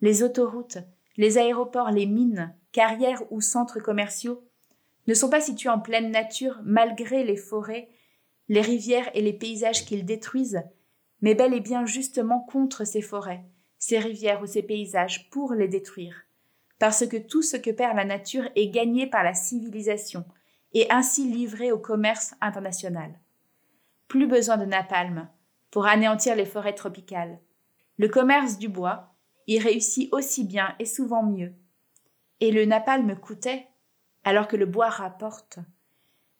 Les 0.00 0.22
autoroutes, 0.22 0.78
les 1.16 1.38
aéroports, 1.38 1.90
les 1.90 2.06
mines, 2.06 2.54
carrières 2.70 3.24
ou 3.32 3.40
centres 3.40 3.80
commerciaux 3.80 4.44
ne 5.08 5.14
sont 5.14 5.28
pas 5.28 5.40
situés 5.40 5.70
en 5.70 5.80
pleine 5.80 6.12
nature 6.12 6.60
malgré 6.62 7.24
les 7.24 7.36
forêts, 7.36 7.88
les 8.48 8.60
rivières 8.60 9.10
et 9.14 9.22
les 9.22 9.32
paysages 9.32 9.84
qu'ils 9.84 10.04
détruisent, 10.04 10.62
mais 11.22 11.34
bel 11.34 11.54
et 11.54 11.60
bien 11.60 11.86
justement 11.86 12.40
contre 12.40 12.84
ces 12.84 13.02
forêts, 13.02 13.44
ces 13.78 13.98
rivières 13.98 14.42
ou 14.42 14.46
ces 14.46 14.62
paysages 14.62 15.30
pour 15.30 15.54
les 15.54 15.68
détruire. 15.68 16.24
Parce 16.78 17.06
que 17.06 17.16
tout 17.16 17.42
ce 17.42 17.56
que 17.56 17.70
perd 17.70 17.96
la 17.96 18.04
nature 18.04 18.48
est 18.56 18.68
gagné 18.68 19.06
par 19.06 19.22
la 19.22 19.34
civilisation 19.34 20.24
et 20.72 20.90
ainsi 20.90 21.30
livré 21.30 21.72
au 21.72 21.78
commerce 21.78 22.34
international. 22.40 23.12
Plus 24.08 24.26
besoin 24.26 24.56
de 24.56 24.64
napalm 24.64 25.28
pour 25.70 25.86
anéantir 25.86 26.36
les 26.36 26.46
forêts 26.46 26.74
tropicales. 26.74 27.38
Le 27.98 28.08
commerce 28.08 28.58
du 28.58 28.68
bois 28.68 29.14
y 29.46 29.58
réussit 29.58 30.12
aussi 30.12 30.44
bien 30.44 30.74
et 30.78 30.86
souvent 30.86 31.22
mieux. 31.22 31.52
Et 32.40 32.50
le 32.50 32.64
napalm 32.64 33.14
coûtait 33.16 33.66
alors 34.24 34.48
que 34.48 34.56
le 34.56 34.66
bois 34.66 34.88
rapporte. 34.88 35.58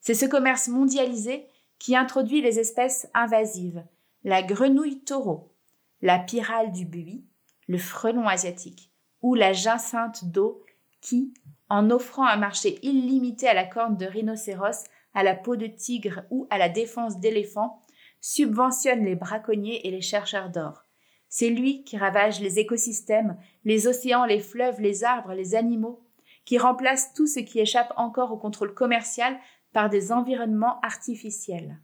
C'est 0.00 0.14
ce 0.14 0.26
commerce 0.26 0.68
mondialisé 0.68 1.46
qui 1.78 1.96
introduit 1.96 2.40
les 2.40 2.58
espèces 2.58 3.08
invasives, 3.14 3.84
la 4.24 4.42
grenouille 4.42 5.00
taureau, 5.00 5.54
la 6.02 6.18
pyrale 6.18 6.72
du 6.72 6.84
buis, 6.84 7.24
le 7.68 7.78
frelon 7.78 8.26
asiatique 8.26 8.90
ou 9.22 9.34
la 9.34 9.52
jacinthe 9.52 10.24
d'eau 10.24 10.64
qui, 11.00 11.32
en 11.68 11.90
offrant 11.90 12.26
un 12.26 12.36
marché 12.36 12.78
illimité 12.82 13.48
à 13.48 13.54
la 13.54 13.64
corne 13.64 13.96
de 13.96 14.06
rhinocéros, 14.06 14.84
à 15.14 15.22
la 15.22 15.34
peau 15.34 15.56
de 15.56 15.66
tigre 15.66 16.22
ou 16.30 16.46
à 16.50 16.58
la 16.58 16.68
défense 16.68 17.18
d'éléphants, 17.18 17.80
subventionne 18.20 19.04
les 19.04 19.16
braconniers 19.16 19.86
et 19.86 19.90
les 19.90 20.02
chercheurs 20.02 20.50
d'or. 20.50 20.84
C'est 21.28 21.48
lui 21.48 21.84
qui 21.84 21.96
ravage 21.96 22.40
les 22.40 22.58
écosystèmes, 22.58 23.38
les 23.64 23.86
océans, 23.86 24.24
les 24.24 24.40
fleuves, 24.40 24.80
les 24.80 25.04
arbres, 25.04 25.32
les 25.32 25.54
animaux, 25.54 26.04
qui 26.44 26.58
remplace 26.58 27.14
tout 27.14 27.26
ce 27.26 27.40
qui 27.40 27.60
échappe 27.60 27.92
encore 27.96 28.32
au 28.32 28.36
contrôle 28.36 28.74
commercial 28.74 29.38
par 29.72 29.88
des 29.88 30.12
environnements 30.12 30.80
artificiels. 30.80 31.78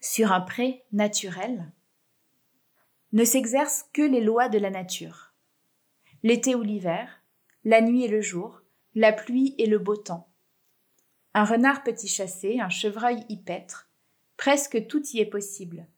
Sur 0.00 0.30
un 0.30 0.40
pré 0.40 0.84
naturel, 0.92 1.72
ne 3.10 3.24
s'exercent 3.24 3.84
que 3.92 4.02
les 4.02 4.20
lois 4.20 4.48
de 4.48 4.58
la 4.58 4.70
nature. 4.70 5.34
L'été 6.22 6.54
ou 6.54 6.62
l'hiver, 6.62 7.24
la 7.64 7.80
nuit 7.80 8.04
et 8.04 8.08
le 8.08 8.20
jour, 8.20 8.60
la 8.94 9.12
pluie 9.12 9.56
et 9.58 9.66
le 9.66 9.78
beau 9.80 9.96
temps. 9.96 10.28
Un 11.34 11.44
renard 11.44 11.82
peut 11.82 11.96
y 12.00 12.06
chasser, 12.06 12.60
un 12.60 12.68
chevreuil 12.68 13.24
y 13.28 13.38
paître, 13.38 13.90
presque 14.36 14.86
tout 14.86 15.04
y 15.12 15.18
est 15.18 15.26
possible. 15.26 15.88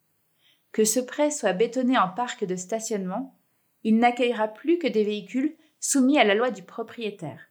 Que 0.72 0.84
ce 0.84 1.00
pré 1.00 1.30
soit 1.30 1.52
bétonné 1.52 1.98
en 1.98 2.08
parc 2.08 2.44
de 2.46 2.56
stationnement, 2.56 3.38
il 3.84 3.98
n'accueillera 3.98 4.48
plus 4.48 4.78
que 4.78 4.88
des 4.88 5.04
véhicules 5.04 5.56
soumis 5.78 6.18
à 6.18 6.24
la 6.24 6.34
loi 6.34 6.50
du 6.50 6.62
propriétaire. 6.62 7.50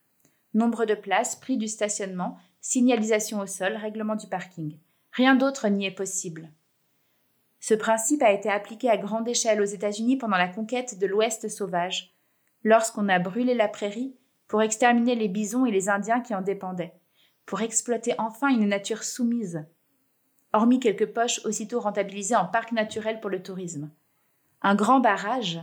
Nombre 0.55 0.85
de 0.85 0.95
places, 0.95 1.35
prix 1.35 1.57
du 1.57 1.67
stationnement, 1.67 2.37
signalisation 2.59 3.39
au 3.39 3.45
sol, 3.45 3.75
règlement 3.75 4.15
du 4.15 4.27
parking. 4.27 4.79
Rien 5.19 5.35
d'autre 5.35 5.67
n'y 5.67 5.85
est 5.85 5.91
possible. 5.91 6.49
Ce 7.59 7.73
principe 7.73 8.23
a 8.23 8.31
été 8.31 8.49
appliqué 8.49 8.89
à 8.89 8.95
grande 8.95 9.27
échelle 9.27 9.61
aux 9.61 9.65
États-Unis 9.65 10.15
pendant 10.15 10.37
la 10.37 10.47
conquête 10.47 10.97
de 10.97 11.05
l'Ouest 11.05 11.49
sauvage, 11.49 12.15
lorsqu'on 12.63 13.09
a 13.09 13.19
brûlé 13.19 13.53
la 13.53 13.67
prairie 13.67 14.15
pour 14.47 14.61
exterminer 14.61 15.15
les 15.15 15.27
bisons 15.27 15.65
et 15.65 15.71
les 15.71 15.89
Indiens 15.89 16.21
qui 16.21 16.33
en 16.33 16.41
dépendaient, 16.41 16.93
pour 17.45 17.59
exploiter 17.59 18.13
enfin 18.17 18.47
une 18.47 18.69
nature 18.69 19.03
soumise, 19.03 19.65
hormis 20.53 20.79
quelques 20.79 21.07
poches 21.07 21.45
aussitôt 21.45 21.81
rentabilisées 21.81 22.37
en 22.37 22.45
parc 22.45 22.71
naturel 22.71 23.19
pour 23.19 23.29
le 23.29 23.43
tourisme. 23.43 23.91
Un 24.61 24.75
grand 24.75 25.01
barrage, 25.01 25.59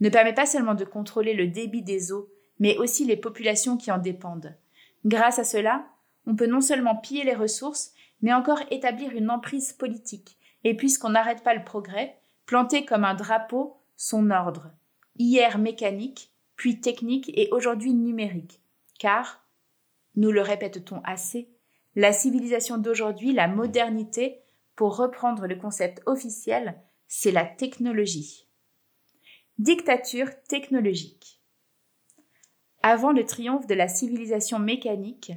ne 0.00 0.08
permet 0.08 0.34
pas 0.34 0.46
seulement 0.46 0.74
de 0.74 0.84
contrôler 0.84 1.34
le 1.34 1.46
débit 1.46 1.82
des 1.82 2.10
eaux, 2.10 2.28
mais 2.58 2.76
aussi 2.78 3.04
les 3.04 3.16
populations 3.16 3.76
qui 3.76 3.92
en 3.92 3.98
dépendent. 3.98 4.56
Grâce 5.04 5.38
à 5.38 5.44
cela, 5.44 5.86
on 6.26 6.34
peut 6.34 6.48
non 6.48 6.60
seulement 6.60 6.96
piller 6.96 7.22
les 7.22 7.36
ressources, 7.36 7.92
mais 8.20 8.32
encore 8.32 8.60
établir 8.70 9.12
une 9.12 9.30
emprise 9.30 9.72
politique, 9.72 10.38
et 10.64 10.74
puisqu'on 10.74 11.10
n'arrête 11.10 11.42
pas 11.42 11.54
le 11.54 11.64
progrès, 11.64 12.18
planter 12.46 12.84
comme 12.84 13.04
un 13.04 13.14
drapeau 13.14 13.76
son 13.96 14.30
ordre, 14.30 14.70
hier 15.16 15.58
mécanique, 15.58 16.32
puis 16.56 16.80
technique 16.80 17.30
et 17.34 17.48
aujourd'hui 17.52 17.94
numérique. 17.94 18.60
Car, 18.98 19.44
nous 20.16 20.32
le 20.32 20.40
répète-t-on 20.40 21.00
assez, 21.04 21.48
la 21.94 22.12
civilisation 22.12 22.78
d'aujourd'hui, 22.78 23.32
la 23.32 23.48
modernité, 23.48 24.40
pour 24.76 24.96
reprendre 24.96 25.46
le 25.46 25.56
concept 25.56 26.02
officiel, 26.06 26.80
c'est 27.08 27.32
la 27.32 27.44
technologie. 27.44 28.46
Dictature 29.58 30.30
technologique. 30.44 31.40
Avant 32.82 33.10
le 33.10 33.24
triomphe 33.26 33.66
de 33.66 33.74
la 33.74 33.88
civilisation 33.88 34.60
mécanique, 34.60 35.32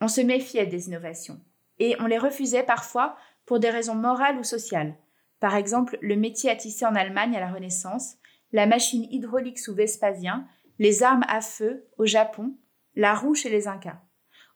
on 0.00 0.08
se 0.08 0.20
méfiait 0.20 0.66
des 0.66 0.88
innovations 0.88 1.40
et 1.78 1.96
on 2.00 2.06
les 2.06 2.18
refusait 2.18 2.62
parfois 2.62 3.16
pour 3.46 3.60
des 3.60 3.70
raisons 3.70 3.94
morales 3.94 4.38
ou 4.38 4.44
sociales. 4.44 4.94
Par 5.40 5.54
exemple, 5.54 5.98
le 6.00 6.16
métier 6.16 6.50
à 6.50 6.56
tisser 6.56 6.84
en 6.84 6.94
Allemagne 6.94 7.36
à 7.36 7.40
la 7.40 7.52
Renaissance, 7.52 8.16
la 8.52 8.66
machine 8.66 9.06
hydraulique 9.10 9.58
sous 9.58 9.74
Vespasien, 9.74 10.46
les 10.78 11.02
armes 11.02 11.24
à 11.28 11.40
feu 11.40 11.86
au 11.96 12.06
Japon, 12.06 12.54
la 12.96 13.14
roue 13.14 13.34
chez 13.34 13.50
les 13.50 13.68
Incas. 13.68 14.00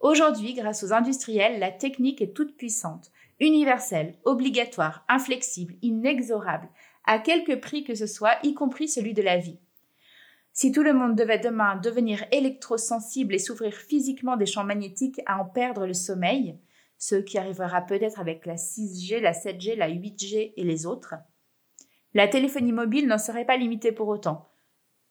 Aujourd'hui, 0.00 0.54
grâce 0.54 0.82
aux 0.82 0.92
industriels, 0.92 1.60
la 1.60 1.70
technique 1.70 2.20
est 2.20 2.34
toute 2.34 2.56
puissante, 2.56 3.12
universelle, 3.38 4.16
obligatoire, 4.24 5.04
inflexible, 5.08 5.74
inexorable, 5.82 6.68
à 7.04 7.18
quelque 7.18 7.54
prix 7.54 7.84
que 7.84 7.94
ce 7.94 8.06
soit, 8.06 8.38
y 8.42 8.54
compris 8.54 8.88
celui 8.88 9.14
de 9.14 9.22
la 9.22 9.36
vie. 9.36 9.58
Si 10.52 10.70
tout 10.70 10.82
le 10.82 10.92
monde 10.92 11.16
devait 11.16 11.38
demain 11.38 11.76
devenir 11.76 12.24
électrosensible 12.30 13.34
et 13.34 13.38
souffrir 13.38 13.74
physiquement 13.74 14.36
des 14.36 14.46
champs 14.46 14.64
magnétiques 14.64 15.20
à 15.26 15.40
en 15.40 15.44
perdre 15.44 15.86
le 15.86 15.94
sommeil, 15.94 16.58
ce 17.02 17.16
qui 17.16 17.36
arrivera 17.36 17.80
peut-être 17.80 18.20
avec 18.20 18.46
la 18.46 18.54
6G, 18.54 19.18
la 19.18 19.32
7G, 19.32 19.74
la 19.74 19.90
8G 19.90 20.52
et 20.56 20.62
les 20.62 20.86
autres, 20.86 21.16
la 22.14 22.28
téléphonie 22.28 22.70
mobile 22.70 23.08
n'en 23.08 23.18
serait 23.18 23.44
pas 23.44 23.56
limitée 23.56 23.90
pour 23.90 24.06
autant, 24.06 24.52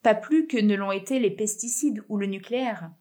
pas 0.02 0.16
plus 0.16 0.48
que 0.48 0.56
ne 0.56 0.76
l'ont 0.76 0.94
été 0.94 1.20
les 1.20 1.32
pesticides 1.32 2.02
ou 2.08 2.18
le 2.18 2.28
nucléaire. 2.28 2.92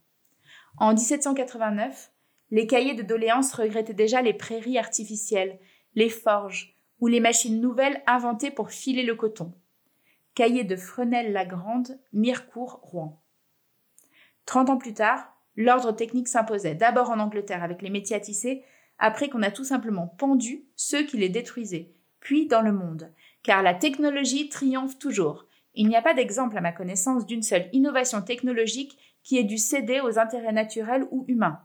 En 0.76 0.92
1789, 0.92 2.10
les 2.50 2.66
cahiers 2.66 2.94
de 2.94 3.04
doléances 3.04 3.54
regrettaient 3.54 3.94
déjà 3.94 4.22
les 4.22 4.34
prairies 4.34 4.76
artificielles, 4.76 5.60
les 5.94 6.08
forges, 6.08 6.76
ou 6.98 7.06
les 7.06 7.20
machines 7.20 7.60
nouvelles 7.60 8.02
inventées 8.08 8.50
pour 8.50 8.72
filer 8.72 9.04
le 9.04 9.14
coton. 9.14 9.54
Cahier 10.34 10.64
de 10.64 10.74
Fresnel-la-Grande, 10.74 12.00
Mirecourt, 12.12 12.80
Rouen. 12.82 13.22
Trente 14.46 14.68
ans 14.68 14.78
plus 14.78 14.94
tard, 14.94 15.32
l'ordre 15.54 15.92
technique 15.92 16.26
s'imposait, 16.26 16.74
d'abord 16.74 17.10
en 17.10 17.20
Angleterre 17.20 17.62
avec 17.62 17.82
les 17.82 17.90
métiers 17.90 18.16
à 18.16 18.20
tisser, 18.20 18.64
après 19.00 19.28
qu'on 19.28 19.42
a 19.42 19.50
tout 19.50 19.64
simplement 19.64 20.06
pendu 20.06 20.64
ceux 20.76 21.02
qui 21.02 21.16
les 21.16 21.28
détruisaient, 21.28 21.92
puis 22.20 22.46
dans 22.46 22.62
le 22.62 22.72
monde, 22.72 23.12
car 23.42 23.62
la 23.62 23.74
technologie 23.74 24.48
triomphe 24.48 24.98
toujours. 24.98 25.46
Il 25.74 25.88
n'y 25.88 25.96
a 25.96 26.02
pas 26.02 26.14
d'exemple 26.14 26.56
à 26.56 26.60
ma 26.60 26.72
connaissance 26.72 27.26
d'une 27.26 27.42
seule 27.42 27.68
innovation 27.72 28.22
technologique 28.22 28.96
qui 29.24 29.38
ait 29.38 29.44
dû 29.44 29.58
céder 29.58 30.00
aux 30.00 30.18
intérêts 30.18 30.52
naturels 30.52 31.06
ou 31.10 31.24
humains 31.26 31.60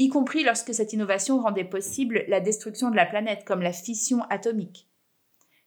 y 0.00 0.08
compris 0.08 0.44
lorsque 0.44 0.72
cette 0.72 0.94
innovation 0.94 1.42
rendait 1.42 1.62
possible 1.62 2.24
la 2.26 2.40
destruction 2.40 2.90
de 2.90 2.96
la 2.96 3.04
planète 3.04 3.44
comme 3.44 3.60
la 3.60 3.72
fission 3.72 4.22
atomique. 4.30 4.88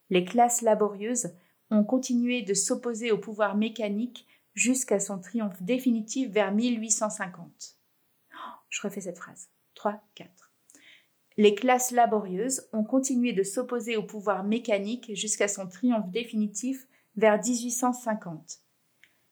Les 0.10 0.26
classes 0.26 0.64
laborieuses 0.64 1.36
ont 1.70 1.84
continué 1.84 2.42
de 2.42 2.56
s'opposer 2.56 3.12
au 3.12 3.20
pouvoir 3.20 3.56
mécanique 3.56 4.26
jusqu'à 4.56 5.00
son 5.00 5.20
triomphe 5.20 5.62
définitif 5.62 6.32
vers 6.32 6.52
1850. 6.52 7.78
je 8.70 8.82
refais 8.82 9.02
cette 9.02 9.20
phrase. 9.20 9.50
3, 9.76 10.02
4. 10.16 10.43
Les 11.38 11.56
classes 11.56 11.92
laborieuses 11.92 12.70
ont 12.74 12.84
continué 12.84 13.34
de 13.34 13.44
s'opposer 13.44 13.98
au 13.98 14.04
pouvoir 14.04 14.44
mécanique 14.44 15.16
jusqu'à 15.16 15.48
son 15.48 15.68
triomphe 15.68 16.10
définitif 16.10 16.88
vers 17.16 17.42
1850. 17.42 18.60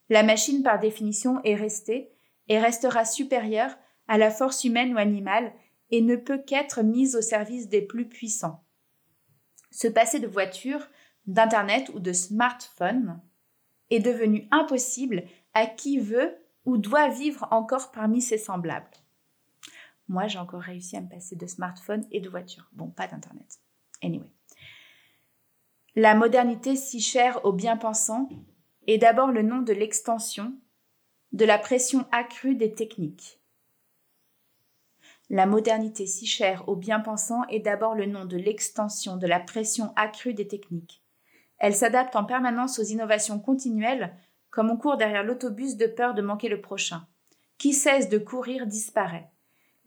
La 0.10 0.24
machine, 0.24 0.64
par 0.64 0.80
définition, 0.80 1.42
est 1.44 1.56
restée 1.56 2.12
et 2.48 2.60
restera 2.60 3.06
supérieure 3.06 3.78
à 4.08 4.18
la 4.18 4.32
force 4.32 4.64
humaine 4.64 4.94
ou 4.94 4.98
animale, 4.98 5.54
et 5.90 6.02
ne 6.02 6.16
peut 6.16 6.38
qu'être 6.38 6.84
mise 6.84 7.16
au 7.16 7.22
service 7.22 7.70
des 7.70 7.82
plus 7.82 8.08
puissants. 8.08 8.64
Se 9.72 9.88
passer 9.88 10.20
de 10.20 10.28
voiture, 10.28 10.88
d'Internet 11.28 11.92
ou 11.94 12.00
de 12.00 12.14
smartphone 12.14 13.22
est 13.90 14.00
devenu 14.00 14.48
impossible 14.52 15.24
à 15.54 15.66
qui 15.66 16.00
veut 16.00 16.36
ou 16.66 16.78
doit 16.78 17.10
vivre 17.10 17.48
encore 17.52 17.92
parmi 17.92 18.22
ses 18.22 18.38
semblables. 18.38 19.01
Moi, 20.12 20.28
j'ai 20.28 20.40
encore 20.40 20.60
réussi 20.60 20.98
à 20.98 21.02
me 21.02 21.08
passer 21.08 21.38
de 21.38 21.46
smartphone 21.46 22.06
et 22.12 22.20
de 22.20 22.28
voiture. 22.28 22.68
Bon, 22.74 22.90
pas 22.90 23.08
d'Internet. 23.08 23.62
Anyway. 24.04 24.30
La 25.96 26.16
modernité 26.16 26.76
si 26.76 27.00
chère 27.00 27.46
aux 27.46 27.54
bien-pensants 27.54 28.28
est 28.88 28.98
d'abord 28.98 29.32
le 29.32 29.42
nom 29.42 29.62
de 29.62 29.72
l'extension, 29.72 30.54
de 31.32 31.46
la 31.46 31.58
pression 31.58 32.06
accrue 32.12 32.56
des 32.56 32.74
techniques. 32.74 33.40
La 35.30 35.46
modernité 35.46 36.06
si 36.06 36.26
chère 36.26 36.68
aux 36.68 36.76
bien-pensants 36.76 37.46
est 37.48 37.62
d'abord 37.62 37.96
le 37.96 38.06
nom 38.06 38.26
de 38.26 38.36
l'extension, 38.36 39.16
de 39.16 39.28
la 39.28 39.40
pression 39.40 39.94
accrue 39.96 40.34
des 40.34 40.46
techniques. 40.50 41.02
Elle 41.58 41.74
s'adapte 41.74 42.18
en 42.18 42.26
permanence 42.26 42.80
aux 42.80 42.84
innovations 42.84 43.40
continuelles, 43.40 44.14
comme 44.50 44.70
on 44.70 44.76
court 44.76 44.98
derrière 44.98 45.24
l'autobus 45.24 45.78
de 45.78 45.88
peur 45.88 46.14
de 46.14 46.22
manquer 46.22 46.50
le 46.50 46.60
prochain. 46.60 47.08
Qui 47.58 47.72
cesse 47.72 48.10
de 48.10 48.18
courir 48.18 48.68
disparaît. 48.68 49.32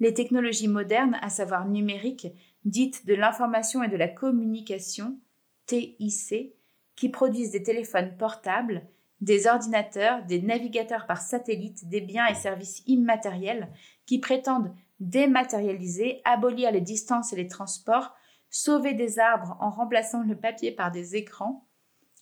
Les 0.00 0.14
technologies 0.14 0.68
modernes, 0.68 1.18
à 1.22 1.30
savoir 1.30 1.66
numériques, 1.66 2.28
dites 2.64 3.06
de 3.06 3.14
l'information 3.14 3.82
et 3.82 3.88
de 3.88 3.96
la 3.96 4.08
communication, 4.08 5.18
TIC, 5.66 6.54
qui 6.96 7.08
produisent 7.08 7.52
des 7.52 7.62
téléphones 7.62 8.16
portables, 8.16 8.86
des 9.20 9.46
ordinateurs, 9.46 10.24
des 10.24 10.42
navigateurs 10.42 11.06
par 11.06 11.20
satellite, 11.20 11.88
des 11.88 12.00
biens 12.00 12.26
et 12.26 12.34
services 12.34 12.82
immatériels 12.86 13.68
qui 14.06 14.18
prétendent 14.18 14.74
dématérialiser, 15.00 16.20
abolir 16.24 16.70
les 16.70 16.80
distances 16.80 17.32
et 17.32 17.36
les 17.36 17.48
transports, 17.48 18.14
sauver 18.50 18.94
des 18.94 19.18
arbres 19.18 19.56
en 19.60 19.70
remplaçant 19.70 20.22
le 20.22 20.36
papier 20.36 20.72
par 20.72 20.90
des 20.90 21.16
écrans, 21.16 21.66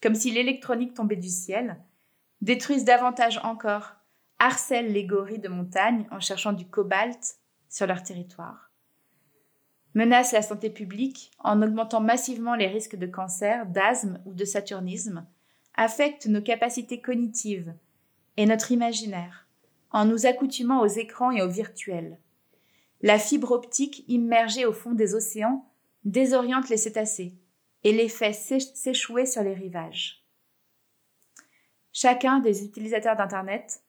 comme 0.03 0.15
si 0.15 0.31
l'électronique 0.31 0.95
tombait 0.95 1.17
du 1.17 1.29
ciel, 1.29 1.79
détruisent 2.41 2.85
davantage 2.85 3.39
encore, 3.45 3.95
harcèlent 4.39 4.93
les 4.93 5.05
gorilles 5.05 5.39
de 5.39 5.49
montagne 5.49 6.07
en 6.11 6.21
cherchant 6.21 6.53
du 6.53 6.67
cobalt 6.67 7.37
sur 7.73 7.87
leur 7.87 8.03
territoire, 8.03 8.71
menacent 9.95 10.33
la 10.33 10.43
santé 10.43 10.69
publique 10.69 11.33
en 11.39 11.63
augmentant 11.63 12.03
massivement 12.03 12.55
les 12.55 12.69
risques 12.69 12.97
de 12.97 13.07
cancer, 13.07 13.67
d'asthme 13.67 14.21
ou 14.27 14.35
de 14.35 14.45
saturnisme, 14.45 15.27
affectent 15.75 16.27
nos 16.27 16.43
capacités 16.43 17.01
cognitives 17.01 17.75
et 18.37 18.45
notre 18.45 18.73
imaginaire 18.73 19.49
en 19.91 20.05
nous 20.05 20.27
accoutumant 20.27 20.81
aux 20.81 20.87
écrans 20.87 21.31
et 21.31 21.43
au 21.43 21.49
virtuel. 21.49 22.19
La 23.01 23.19
fibre 23.19 23.53
optique 23.53 24.05
immergée 24.07 24.67
au 24.67 24.73
fond 24.73 24.93
des 24.93 25.15
océans 25.15 25.67
désoriente 26.05 26.69
les 26.69 26.77
cétacés 26.77 27.35
et 27.85 27.93
les 27.93 28.09
fait 28.09 28.33
s'échouer 28.35 29.25
sur 29.25 29.43
les 29.43 29.55
rivages. 29.55 30.25
Chacun 31.93 32.39
des 32.39 32.65
utilisateurs 32.65 33.17
d'Internet 33.17 33.83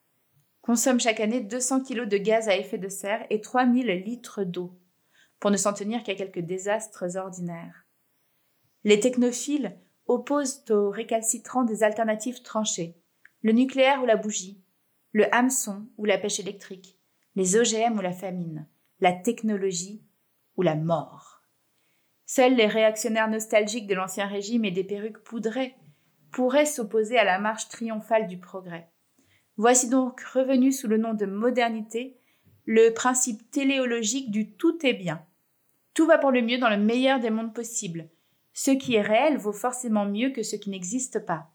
consomme 0.64 0.98
chaque 0.98 1.20
année 1.20 1.42
200 1.42 1.82
kg 1.82 2.08
de 2.08 2.16
gaz 2.16 2.48
à 2.48 2.56
effet 2.56 2.78
de 2.78 2.88
serre 2.88 3.26
et 3.28 3.42
3000 3.42 3.86
litres 4.02 4.44
d'eau, 4.44 4.72
pour 5.38 5.50
ne 5.50 5.58
s'en 5.58 5.74
tenir 5.74 6.02
qu'à 6.02 6.14
quelques 6.14 6.40
désastres 6.40 7.16
ordinaires. 7.16 7.84
Les 8.82 8.98
technophiles 8.98 9.76
opposent 10.06 10.64
aux 10.70 10.88
récalcitrants 10.88 11.64
des 11.64 11.82
alternatives 11.82 12.40
tranchées, 12.40 12.96
le 13.42 13.52
nucléaire 13.52 14.02
ou 14.02 14.06
la 14.06 14.16
bougie, 14.16 14.64
le 15.12 15.32
hameçon 15.34 15.86
ou 15.98 16.06
la 16.06 16.16
pêche 16.16 16.40
électrique, 16.40 16.98
les 17.34 17.56
OGM 17.56 17.98
ou 17.98 18.00
la 18.00 18.12
famine, 18.12 18.66
la 19.00 19.12
technologie 19.12 20.02
ou 20.56 20.62
la 20.62 20.76
mort. 20.76 21.42
Seuls 22.24 22.54
les 22.54 22.68
réactionnaires 22.68 23.28
nostalgiques 23.28 23.86
de 23.86 23.94
l'Ancien 23.94 24.26
Régime 24.26 24.64
et 24.64 24.70
des 24.70 24.84
perruques 24.84 25.22
poudrées 25.24 25.74
pourraient 26.32 26.64
s'opposer 26.64 27.18
à 27.18 27.24
la 27.24 27.38
marche 27.38 27.68
triomphale 27.68 28.28
du 28.28 28.38
progrès. 28.38 28.88
Voici 29.56 29.88
donc 29.88 30.20
revenu 30.20 30.72
sous 30.72 30.88
le 30.88 30.96
nom 30.96 31.14
de 31.14 31.26
modernité 31.26 32.16
le 32.66 32.90
principe 32.90 33.50
téléologique 33.50 34.30
du 34.30 34.52
tout 34.52 34.84
est 34.86 34.94
bien. 34.94 35.24
Tout 35.92 36.06
va 36.06 36.18
pour 36.18 36.32
le 36.32 36.42
mieux 36.42 36.58
dans 36.58 36.70
le 36.70 36.78
meilleur 36.78 37.20
des 37.20 37.30
mondes 37.30 37.54
possibles. 37.54 38.08
Ce 38.52 38.70
qui 38.70 38.94
est 38.94 39.02
réel 39.02 39.36
vaut 39.36 39.52
forcément 39.52 40.06
mieux 40.06 40.30
que 40.30 40.42
ce 40.42 40.56
qui 40.56 40.70
n'existe 40.70 41.24
pas. 41.24 41.50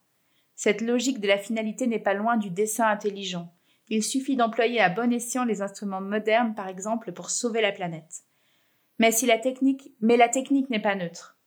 Cette 0.56 0.82
logique 0.82 1.20
de 1.20 1.28
la 1.28 1.38
finalité 1.38 1.88
n'est 1.88 2.00
pas 2.00 2.14
loin 2.14 2.38
du 2.38 2.50
dessin 2.50 2.88
intelligent. 2.88 3.54
Il 3.88 4.04
suffit 4.04 4.36
d'employer 4.36 4.80
à 4.80 4.90
bon 4.90 5.12
escient 5.12 5.46
les 5.46 5.62
instruments 5.62 6.02
modernes, 6.02 6.54
par 6.54 6.68
exemple, 6.68 7.12
pour 7.12 7.32
sauver 7.32 7.62
la 7.62 7.72
planète. 7.72 8.24
Mais 9.00 9.12
si 9.12 9.26
la 9.26 9.40
technique, 9.40 9.94
mais 10.02 10.18
la 10.18 10.30
technique 10.30 10.70
n'est 10.70 10.82
pas 10.82 10.96
neutre. 10.96 11.38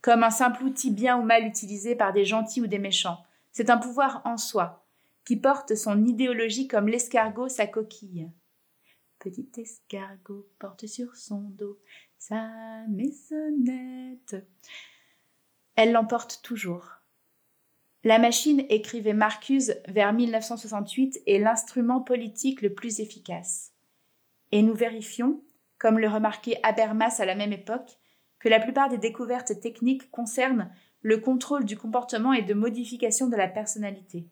Comme 0.00 0.24
un 0.24 0.30
simple 0.30 0.64
outil 0.64 0.90
bien 0.90 1.18
ou 1.18 1.22
mal 1.22 1.46
utilisé 1.46 1.94
par 1.94 2.12
des 2.12 2.24
gentils 2.24 2.62
ou 2.62 2.66
des 2.66 2.78
méchants. 2.78 3.18
C'est 3.52 3.70
un 3.70 3.78
pouvoir 3.78 4.22
en 4.24 4.36
soi, 4.36 4.85
qui 5.26 5.36
porte 5.36 5.74
son 5.74 6.04
idéologie 6.04 6.68
comme 6.68 6.88
l'escargot 6.88 7.48
sa 7.48 7.66
coquille. 7.66 8.30
Petit 9.18 9.50
escargot 9.56 10.48
porte 10.58 10.86
sur 10.86 11.16
son 11.16 11.40
dos 11.40 11.78
sa 12.16 12.86
maisonnette. 12.88 14.36
Elle 15.74 15.92
l'emporte 15.92 16.40
toujours. 16.42 16.88
La 18.04 18.20
machine, 18.20 18.64
écrivait 18.68 19.14
Marcuse 19.14 19.74
vers 19.88 20.12
1968, 20.12 21.22
est 21.26 21.40
l'instrument 21.40 22.00
politique 22.00 22.62
le 22.62 22.72
plus 22.72 23.00
efficace. 23.00 23.72
Et 24.52 24.62
nous 24.62 24.74
vérifions, 24.74 25.42
comme 25.78 25.98
le 25.98 26.08
remarquait 26.08 26.60
Habermas 26.62 27.16
à 27.18 27.24
la 27.24 27.34
même 27.34 27.52
époque, 27.52 27.98
que 28.38 28.48
la 28.48 28.60
plupart 28.60 28.88
des 28.88 28.98
découvertes 28.98 29.58
techniques 29.60 30.08
concernent 30.12 30.70
le 31.02 31.18
contrôle 31.18 31.64
du 31.64 31.76
comportement 31.76 32.32
et 32.32 32.42
de 32.42 32.54
modification 32.54 33.26
de 33.26 33.36
la 33.36 33.48
personnalité. 33.48 34.28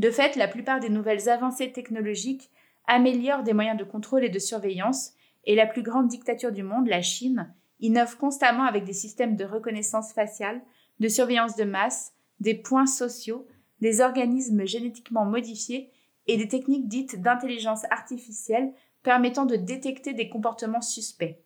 De 0.00 0.10
fait, 0.10 0.34
la 0.36 0.48
plupart 0.48 0.80
des 0.80 0.88
nouvelles 0.88 1.28
avancées 1.28 1.72
technologiques 1.72 2.50
améliorent 2.86 3.42
des 3.42 3.52
moyens 3.52 3.76
de 3.76 3.84
contrôle 3.84 4.24
et 4.24 4.30
de 4.30 4.38
surveillance, 4.38 5.12
et 5.44 5.54
la 5.54 5.66
plus 5.66 5.82
grande 5.82 6.08
dictature 6.08 6.52
du 6.52 6.62
monde, 6.62 6.88
la 6.88 7.02
Chine, 7.02 7.54
innove 7.80 8.16
constamment 8.16 8.64
avec 8.64 8.84
des 8.84 8.94
systèmes 8.94 9.36
de 9.36 9.44
reconnaissance 9.44 10.14
faciale, 10.14 10.62
de 11.00 11.08
surveillance 11.08 11.54
de 11.54 11.64
masse, 11.64 12.14
des 12.40 12.54
points 12.54 12.86
sociaux, 12.86 13.46
des 13.82 14.00
organismes 14.00 14.66
génétiquement 14.66 15.26
modifiés 15.26 15.90
et 16.26 16.38
des 16.38 16.48
techniques 16.48 16.88
dites 16.88 17.20
d'intelligence 17.20 17.84
artificielle 17.90 18.72
permettant 19.02 19.44
de 19.44 19.56
détecter 19.56 20.14
des 20.14 20.30
comportements 20.30 20.80
suspects. 20.80 21.44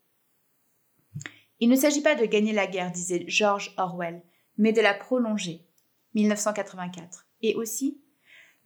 Il 1.59 1.71
ne 1.71 1.77
s'agit 1.77 2.03
pas 2.03 2.15
de 2.15 2.25
gagner 2.25 2.53
la 2.53 2.69
guerre, 2.69 2.93
disait 2.93 3.25
George 3.27 3.75
Orwell, 3.79 4.23
mais 4.59 4.73
de 4.73 4.81
la 4.81 4.95
prolonger. 4.95 5.67
1984. 6.15 7.27
Et 7.43 7.57
aussi, 7.57 8.01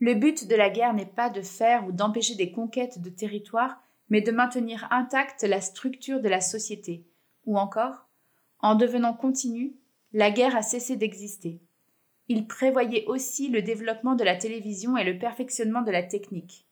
le 0.01 0.15
but 0.15 0.47
de 0.47 0.55
la 0.55 0.71
guerre 0.71 0.95
n'est 0.95 1.07
pas 1.07 1.29
de 1.29 1.43
faire 1.43 1.87
ou 1.87 1.93
d'empêcher 1.93 2.37
des 2.37 2.53
conquêtes 2.53 3.01
de 3.01 3.11
territoire, 3.11 3.83
mais 4.09 4.21
de 4.21 4.31
maintenir 4.31 4.87
intacte 4.91 5.43
la 5.43 5.61
structure 5.61 6.21
de 6.21 6.29
la 6.29 6.41
société. 6.41 7.05
Ou 7.47 7.59
encore, 7.59 8.09
en 8.61 8.75
devenant 8.75 9.13
continue, 9.15 9.75
la 10.13 10.31
guerre 10.31 10.57
a 10.57 10.63
cessé 10.63 10.97
d'exister. 10.97 11.61
Il 12.29 12.47
prévoyait 12.47 13.07
aussi 13.07 13.49
le 13.49 13.63
développement 13.63 14.15
de 14.15 14.25
la 14.25 14.37
télévision 14.37 14.97
et 14.97 15.05
le 15.05 15.19
perfectionnement 15.19 15.83
de 15.83 15.91
la 15.91 16.03
technique. 16.03 16.67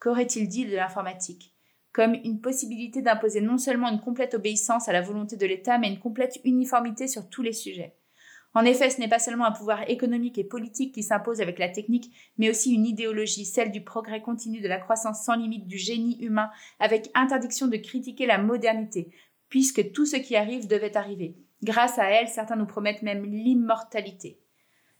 Qu'aurait-il 0.00 0.48
dit 0.48 0.66
de 0.66 0.74
l'informatique? 0.74 1.54
Comme 1.92 2.14
une 2.14 2.40
possibilité 2.40 3.02
d'imposer 3.02 3.40
non 3.40 3.56
seulement 3.56 3.88
une 3.88 4.00
complète 4.00 4.34
obéissance 4.34 4.88
à 4.88 4.92
la 4.92 5.02
volonté 5.02 5.36
de 5.36 5.46
l'État, 5.46 5.78
mais 5.78 5.88
une 5.88 6.00
complète 6.00 6.40
uniformité 6.44 7.06
sur 7.06 7.28
tous 7.28 7.42
les 7.42 7.52
sujets. 7.52 7.94
En 8.54 8.64
effet, 8.64 8.88
ce 8.88 9.00
n'est 9.00 9.08
pas 9.08 9.18
seulement 9.18 9.46
un 9.46 9.52
pouvoir 9.52 9.88
économique 9.90 10.38
et 10.38 10.44
politique 10.44 10.94
qui 10.94 11.02
s'impose 11.02 11.40
avec 11.40 11.58
la 11.58 11.68
technique, 11.68 12.14
mais 12.38 12.50
aussi 12.50 12.72
une 12.72 12.86
idéologie, 12.86 13.44
celle 13.44 13.72
du 13.72 13.82
progrès 13.82 14.22
continu, 14.22 14.60
de 14.60 14.68
la 14.68 14.78
croissance 14.78 15.24
sans 15.24 15.34
limite 15.34 15.66
du 15.66 15.76
génie 15.76 16.18
humain, 16.20 16.50
avec 16.78 17.10
interdiction 17.14 17.66
de 17.66 17.76
critiquer 17.76 18.26
la 18.26 18.38
modernité, 18.38 19.10
puisque 19.48 19.92
tout 19.92 20.06
ce 20.06 20.16
qui 20.16 20.36
arrive 20.36 20.68
devait 20.68 20.96
arriver. 20.96 21.36
Grâce 21.64 21.98
à 21.98 22.08
elle, 22.10 22.28
certains 22.28 22.56
nous 22.56 22.66
promettent 22.66 23.02
même 23.02 23.24
l'immortalité. 23.24 24.38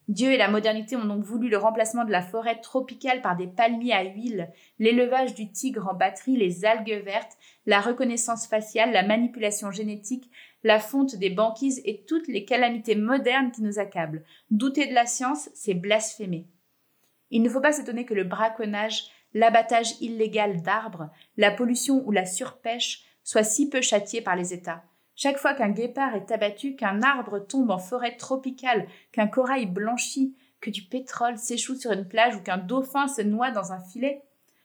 Dieu 0.09 0.33
et 0.33 0.37
la 0.37 0.49
modernité 0.49 0.97
ont 0.97 1.05
donc 1.07 1.25
voulu 1.25 1.49
le 1.49 1.57
remplacement 1.57 2.05
de 2.05 2.11
la 2.11 2.21
forêt 2.21 2.61
tropicale 2.61 3.23
par 3.23 3.37
des 3.37 3.47
palmiers 3.47 3.95
à 3.95 4.03
huile, 4.03 4.51
l'élevage 4.79 5.35
du 5.35 5.51
tigre 5.51 5.89
en 5.89 5.95
batterie, 5.95 6.37
les 6.37 6.67
algues 6.67 7.03
vertes, 7.05 7.39
la 7.65 7.81
reconnaissance 7.81 8.47
faciale, 8.47 8.93
la 8.93 9.07
manipulation 9.07 9.71
génétique, 9.71 10.31
la 10.65 10.81
fonte 10.81 11.15
des 11.15 11.31
banquises 11.31 11.81
et 11.85 12.05
toutes 12.09 12.27
les 12.27 12.45
calamités 12.45 12.97
modernes 12.97 13.53
qui 13.53 13.63
nous 13.63 13.79
accablent. 13.79 14.25
Douter 14.51 14.87
de 14.87 14.95
la 14.95 15.07
science, 15.07 15.51
c'est 15.55 15.75
blasphémer. 15.75 16.49
Il 17.31 17.43
ne 17.43 17.49
faut 17.49 17.61
pas 17.61 17.73
s'étonner 17.73 18.07
que 18.07 18.15
le 18.15 18.25
braconnage, 18.25 19.05
l'abattage 19.35 20.01
illégal 20.01 20.63
d'arbres, 20.63 21.11
la 21.37 21.51
pollution 21.51 22.03
ou 22.07 22.11
la 22.11 22.25
surpêche 22.25 23.05
soient 23.23 23.45
si 23.45 23.69
peu 23.69 23.83
châtiés 23.83 24.23
par 24.23 24.37
les 24.37 24.55
États. 24.55 24.83
Chaque 25.17 25.39
fois 25.39 25.55
qu'un 25.55 25.71
guépard 25.71 26.17
est 26.17 26.33
abattu, 26.33 26.75
qu'un 26.75 27.03
arbre 27.03 27.39
tombe 27.39 27.71
en 27.71 27.79
forêt 27.79 28.17
tropicale, 28.17 28.89
qu'un 29.13 29.29
corail 29.29 29.67
blanchit, 29.67 30.35
que 30.61 30.71
du 30.71 30.83
pétrole 30.83 31.37
s'échoue 31.37 31.77
sur 31.77 31.93
une 31.93 32.09
plage 32.09 32.37
ou 32.37 32.41
qu'un 32.41 32.59
dauphin 32.59 33.07
se 33.07 33.23
noie 33.23 33.51
dans 33.51 33.73
un 33.73 33.81
filet, 33.81 34.23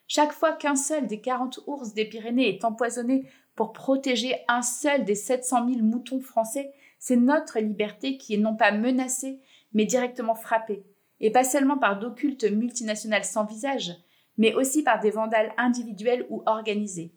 chaque 0.07 0.33
fois 0.33 0.53
qu'un 0.53 0.75
seul 0.75 1.05
des 1.05 1.21
quarante 1.21 1.59
ours 1.67 1.93
des 1.93 2.05
Pyrénées 2.05 2.49
est 2.49 2.65
empoisonné 2.65 3.29
pour 3.59 3.73
protéger 3.73 4.37
un 4.47 4.61
seul 4.61 5.03
des 5.03 5.15
700 5.15 5.67
000 5.67 5.81
moutons 5.81 6.21
français, 6.21 6.71
c'est 6.97 7.17
notre 7.17 7.59
liberté 7.59 8.17
qui 8.17 8.35
est 8.35 8.37
non 8.37 8.55
pas 8.55 8.71
menacée, 8.71 9.41
mais 9.73 9.83
directement 9.83 10.33
frappée, 10.33 10.85
et 11.19 11.29
pas 11.29 11.43
seulement 11.43 11.77
par 11.77 11.99
d'occultes 11.99 12.49
multinationales 12.49 13.25
sans 13.25 13.43
visage, 13.43 13.91
mais 14.37 14.53
aussi 14.53 14.81
par 14.81 15.01
des 15.01 15.11
vandales 15.11 15.51
individuels 15.57 16.25
ou 16.29 16.41
organisés. 16.45 17.11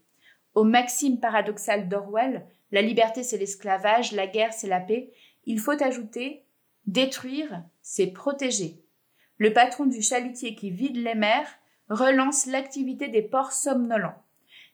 Aux 0.57 0.65
maximes 0.65 1.21
paradoxales 1.21 1.89
d'Orwell, 1.89 2.45
la 2.73 2.83
liberté 2.83 3.23
c'est 3.23 3.39
l'esclavage, 3.39 4.11
la 4.11 4.27
guerre 4.27 4.53
c'est 4.53 4.67
la 4.67 4.81
paix, 4.81 5.13
il 5.45 5.61
faut 5.61 5.81
ajouter 5.81 6.45
détruire 6.87 7.63
c'est 7.83 8.09
protéger. 8.09 8.83
Le 9.37 9.53
patron 9.53 9.87
du 9.87 10.03
chalutier 10.03 10.57
qui 10.57 10.73
vide 10.73 10.97
les 10.97 11.15
mers 11.15 11.47
relance 11.89 12.47
l'activité 12.47 13.07
des 13.07 13.23
ports 13.23 13.53
somnolents. 13.53 14.21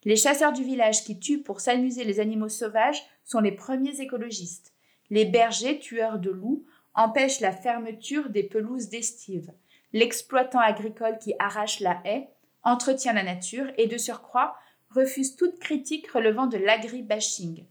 Les 0.05 0.17
chasseurs 0.17 0.53
du 0.53 0.63
village 0.63 1.05
qui 1.05 1.19
tuent 1.19 1.43
pour 1.43 1.61
s'amuser 1.61 2.05
les 2.05 2.21
animaux 2.21 2.49
sauvages 2.49 3.03
sont 3.25 3.41
les 3.41 3.53
premiers 3.53 4.01
écologistes. 4.01 4.73
Les 5.11 5.25
bergers, 5.25 5.79
tueurs 5.79 6.19
de 6.19 6.31
loups, 6.31 6.65
empêchent 6.95 7.41
la 7.41 7.53
fermeture 7.53 8.31
des 8.31 8.43
pelouses 8.43 8.89
d'estive. 8.89 9.53
L'exploitant 9.93 10.61
agricole 10.61 11.19
qui 11.19 11.35
arrache 11.39 11.81
la 11.81 12.01
haie 12.05 12.29
entretient 12.63 13.13
la 13.13 13.23
nature 13.23 13.67
et 13.77 13.87
de 13.87 13.97
surcroît 13.97 14.57
refuse 14.91 15.37
toute 15.37 15.59
critique 15.59 16.11
relevant 16.11 16.47
de 16.47 16.59
l'agribashing. 16.59 17.65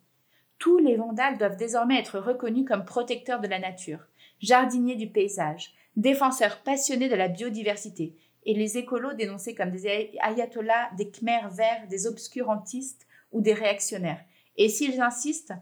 Tous 0.59 0.77
les 0.79 0.95
vandales 0.95 1.37
doivent 1.37 1.57
désormais 1.57 1.99
être 1.99 2.19
reconnus 2.19 2.65
comme 2.67 2.85
protecteurs 2.85 3.39
de 3.39 3.47
la 3.47 3.59
nature, 3.59 4.07
jardiniers 4.39 4.95
du 4.95 5.07
paysage, 5.07 5.73
défenseurs 5.95 6.61
passionnés 6.63 7.09
de 7.09 7.15
la 7.15 7.27
biodiversité, 7.27 8.15
et 8.47 8.53
les 8.53 8.77
écolos 8.77 9.13
dénoncés 9.13 9.53
comme 9.53 9.71
des 9.71 10.15
ayatollahs, 10.21 10.89
des 10.95 11.12
khmers 11.12 11.49
verts, 11.49 11.86
des 11.89 12.07
obscurantistes 12.07 13.05
ou 13.33 13.41
des 13.41 13.53
réactionnaires. 13.53 14.23
Et 14.55 14.69
s'ils 14.69 15.01
insistent, 15.01 15.53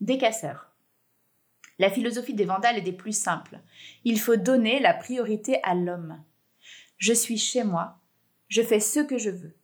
des 0.00 0.18
casseurs. 0.18 0.74
La 1.78 1.88
philosophie 1.88 2.34
des 2.34 2.44
vandales 2.44 2.78
est 2.78 2.82
des 2.82 2.92
plus 2.92 3.16
simples. 3.16 3.60
Il 4.02 4.18
faut 4.18 4.34
donner 4.34 4.80
la 4.80 4.92
priorité 4.92 5.60
à 5.62 5.74
l'homme. 5.74 6.20
Je 6.98 7.12
suis 7.12 7.38
chez 7.38 7.62
moi, 7.62 8.00
je 8.48 8.62
fais 8.62 8.80
ce 8.80 9.00
que 9.00 9.18
je 9.18 9.30
veux. 9.30 9.56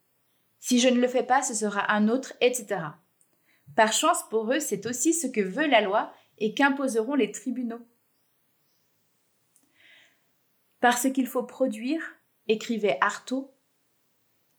Si 0.60 0.78
je 0.78 0.88
ne 0.88 1.00
le 1.00 1.08
fais 1.08 1.24
pas, 1.24 1.42
ce 1.42 1.54
sera 1.54 1.92
un 1.92 2.08
autre, 2.08 2.32
etc. 2.40 2.80
Par 3.74 3.92
chance 3.92 4.22
pour 4.30 4.52
eux, 4.52 4.60
c'est 4.60 4.86
aussi 4.86 5.12
ce 5.12 5.26
que 5.26 5.40
veut 5.40 5.66
la 5.66 5.80
loi 5.80 6.12
et 6.38 6.54
qu'imposeront 6.54 7.14
les 7.14 7.32
tribunaux. 7.32 7.84
Parce 10.80 11.10
qu'il 11.10 11.26
faut 11.26 11.42
produire, 11.42 12.02
écrivait 12.48 12.98
Artaud, 13.00 13.52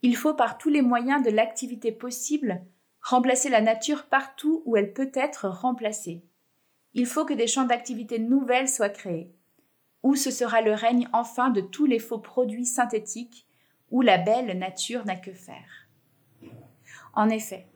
il 0.02 0.18
faut 0.18 0.34
par 0.34 0.58
tous 0.58 0.70
les 0.70 0.82
moyens 0.82 1.24
de 1.24 1.30
l'activité 1.30 1.92
possible 1.92 2.62
remplacer 3.02 3.50
la 3.50 3.62
nature 3.62 4.06
partout 4.06 4.64
où 4.66 4.78
elle 4.78 4.94
peut 4.94 5.12
être 5.14 5.48
remplacée. 5.48 6.24
Il 6.94 7.06
faut 7.06 7.26
que 7.26 7.34
des 7.34 7.48
champs 7.48 7.66
d'activité 7.66 8.20
nouvelles 8.20 8.70
soient 8.70 8.90
créés, 8.90 9.34
où 10.04 10.16
ce 10.16 10.32
sera 10.32 10.62
le 10.62 10.74
règne 10.74 11.10
enfin 11.14 11.50
de 11.50 11.62
tous 11.62 11.86
les 11.86 12.00
faux 12.00 12.20
produits 12.20 12.66
synthétiques, 12.66 13.48
où 13.92 14.02
la 14.02 14.18
belle 14.18 14.58
nature 14.58 15.06
n'a 15.06 15.16
que 15.16 15.34
faire. 15.34 15.88
En 17.14 17.30
effet, 17.30 17.68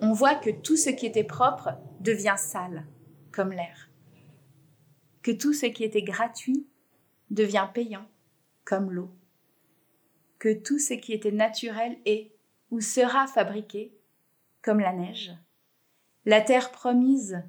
on 0.00 0.12
voit 0.12 0.34
que 0.34 0.50
tout 0.50 0.76
ce 0.76 0.90
qui 0.90 1.06
était 1.06 1.24
propre 1.24 1.70
devient 2.00 2.36
sale, 2.36 2.86
comme 3.32 3.52
l'air, 3.52 3.90
que 5.22 5.32
tout 5.32 5.52
ce 5.52 5.66
qui 5.66 5.84
était 5.84 6.02
gratuit 6.02 6.66
devient 7.30 7.68
payant, 7.72 8.06
comme 8.64 8.90
l'eau, 8.90 9.10
que 10.44 10.52
tout 10.52 10.78
ce 10.78 10.92
qui 10.92 11.14
était 11.14 11.32
naturel 11.32 11.96
est 12.04 12.30
ou 12.70 12.82
sera 12.82 13.26
fabriqué, 13.26 13.96
comme 14.60 14.78
la 14.78 14.92
neige. 14.92 15.32
La 16.26 16.42
terre 16.42 16.70
promise 16.70 17.42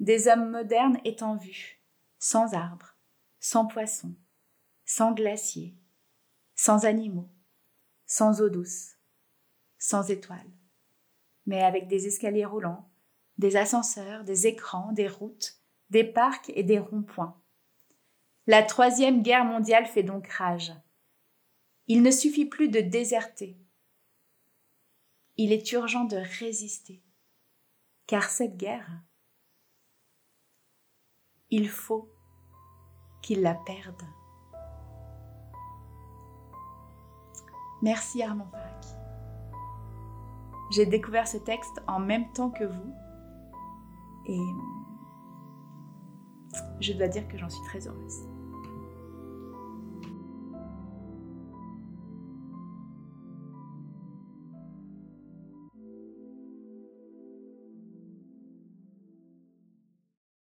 des 0.00 0.26
hommes 0.26 0.50
modernes 0.50 0.98
est 1.04 1.22
en 1.22 1.36
vue, 1.36 1.80
sans 2.18 2.52
arbres, 2.54 2.96
sans 3.38 3.66
poissons, 3.66 4.16
sans 4.84 5.12
glaciers, 5.12 5.76
sans 6.56 6.84
animaux, 6.84 7.28
sans 8.06 8.42
eau 8.42 8.48
douce, 8.48 8.96
sans 9.78 10.10
étoiles, 10.10 10.50
mais 11.46 11.62
avec 11.62 11.86
des 11.86 12.08
escaliers 12.08 12.44
roulants, 12.44 12.90
des 13.38 13.54
ascenseurs, 13.54 14.24
des 14.24 14.48
écrans, 14.48 14.90
des 14.90 15.06
routes, 15.06 15.60
des 15.90 16.02
parcs 16.02 16.50
et 16.56 16.64
des 16.64 16.80
ronds-points. 16.80 17.40
La 18.48 18.64
troisième 18.64 19.22
guerre 19.22 19.44
mondiale 19.44 19.86
fait 19.86 20.02
donc 20.02 20.26
rage. 20.26 20.72
Il 21.88 22.02
ne 22.02 22.10
suffit 22.10 22.46
plus 22.46 22.68
de 22.68 22.80
déserter. 22.80 23.58
Il 25.36 25.52
est 25.52 25.72
urgent 25.72 26.04
de 26.04 26.16
résister. 26.40 27.02
Car 28.06 28.24
cette 28.24 28.56
guerre, 28.56 29.02
il 31.50 31.68
faut 31.68 32.10
qu'il 33.22 33.42
la 33.42 33.54
perde. 33.54 34.02
Merci 37.82 38.22
Armand 38.22 38.48
Faraki. 38.50 38.94
J'ai 40.72 40.86
découvert 40.86 41.26
ce 41.28 41.36
texte 41.36 41.82
en 41.86 41.98
même 41.98 42.32
temps 42.32 42.50
que 42.50 42.64
vous 42.64 42.94
et 44.26 44.40
je 46.80 46.92
dois 46.92 47.08
dire 47.08 47.26
que 47.28 47.36
j'en 47.36 47.48
suis 47.48 47.64
très 47.64 47.86
heureuse. 47.86 48.31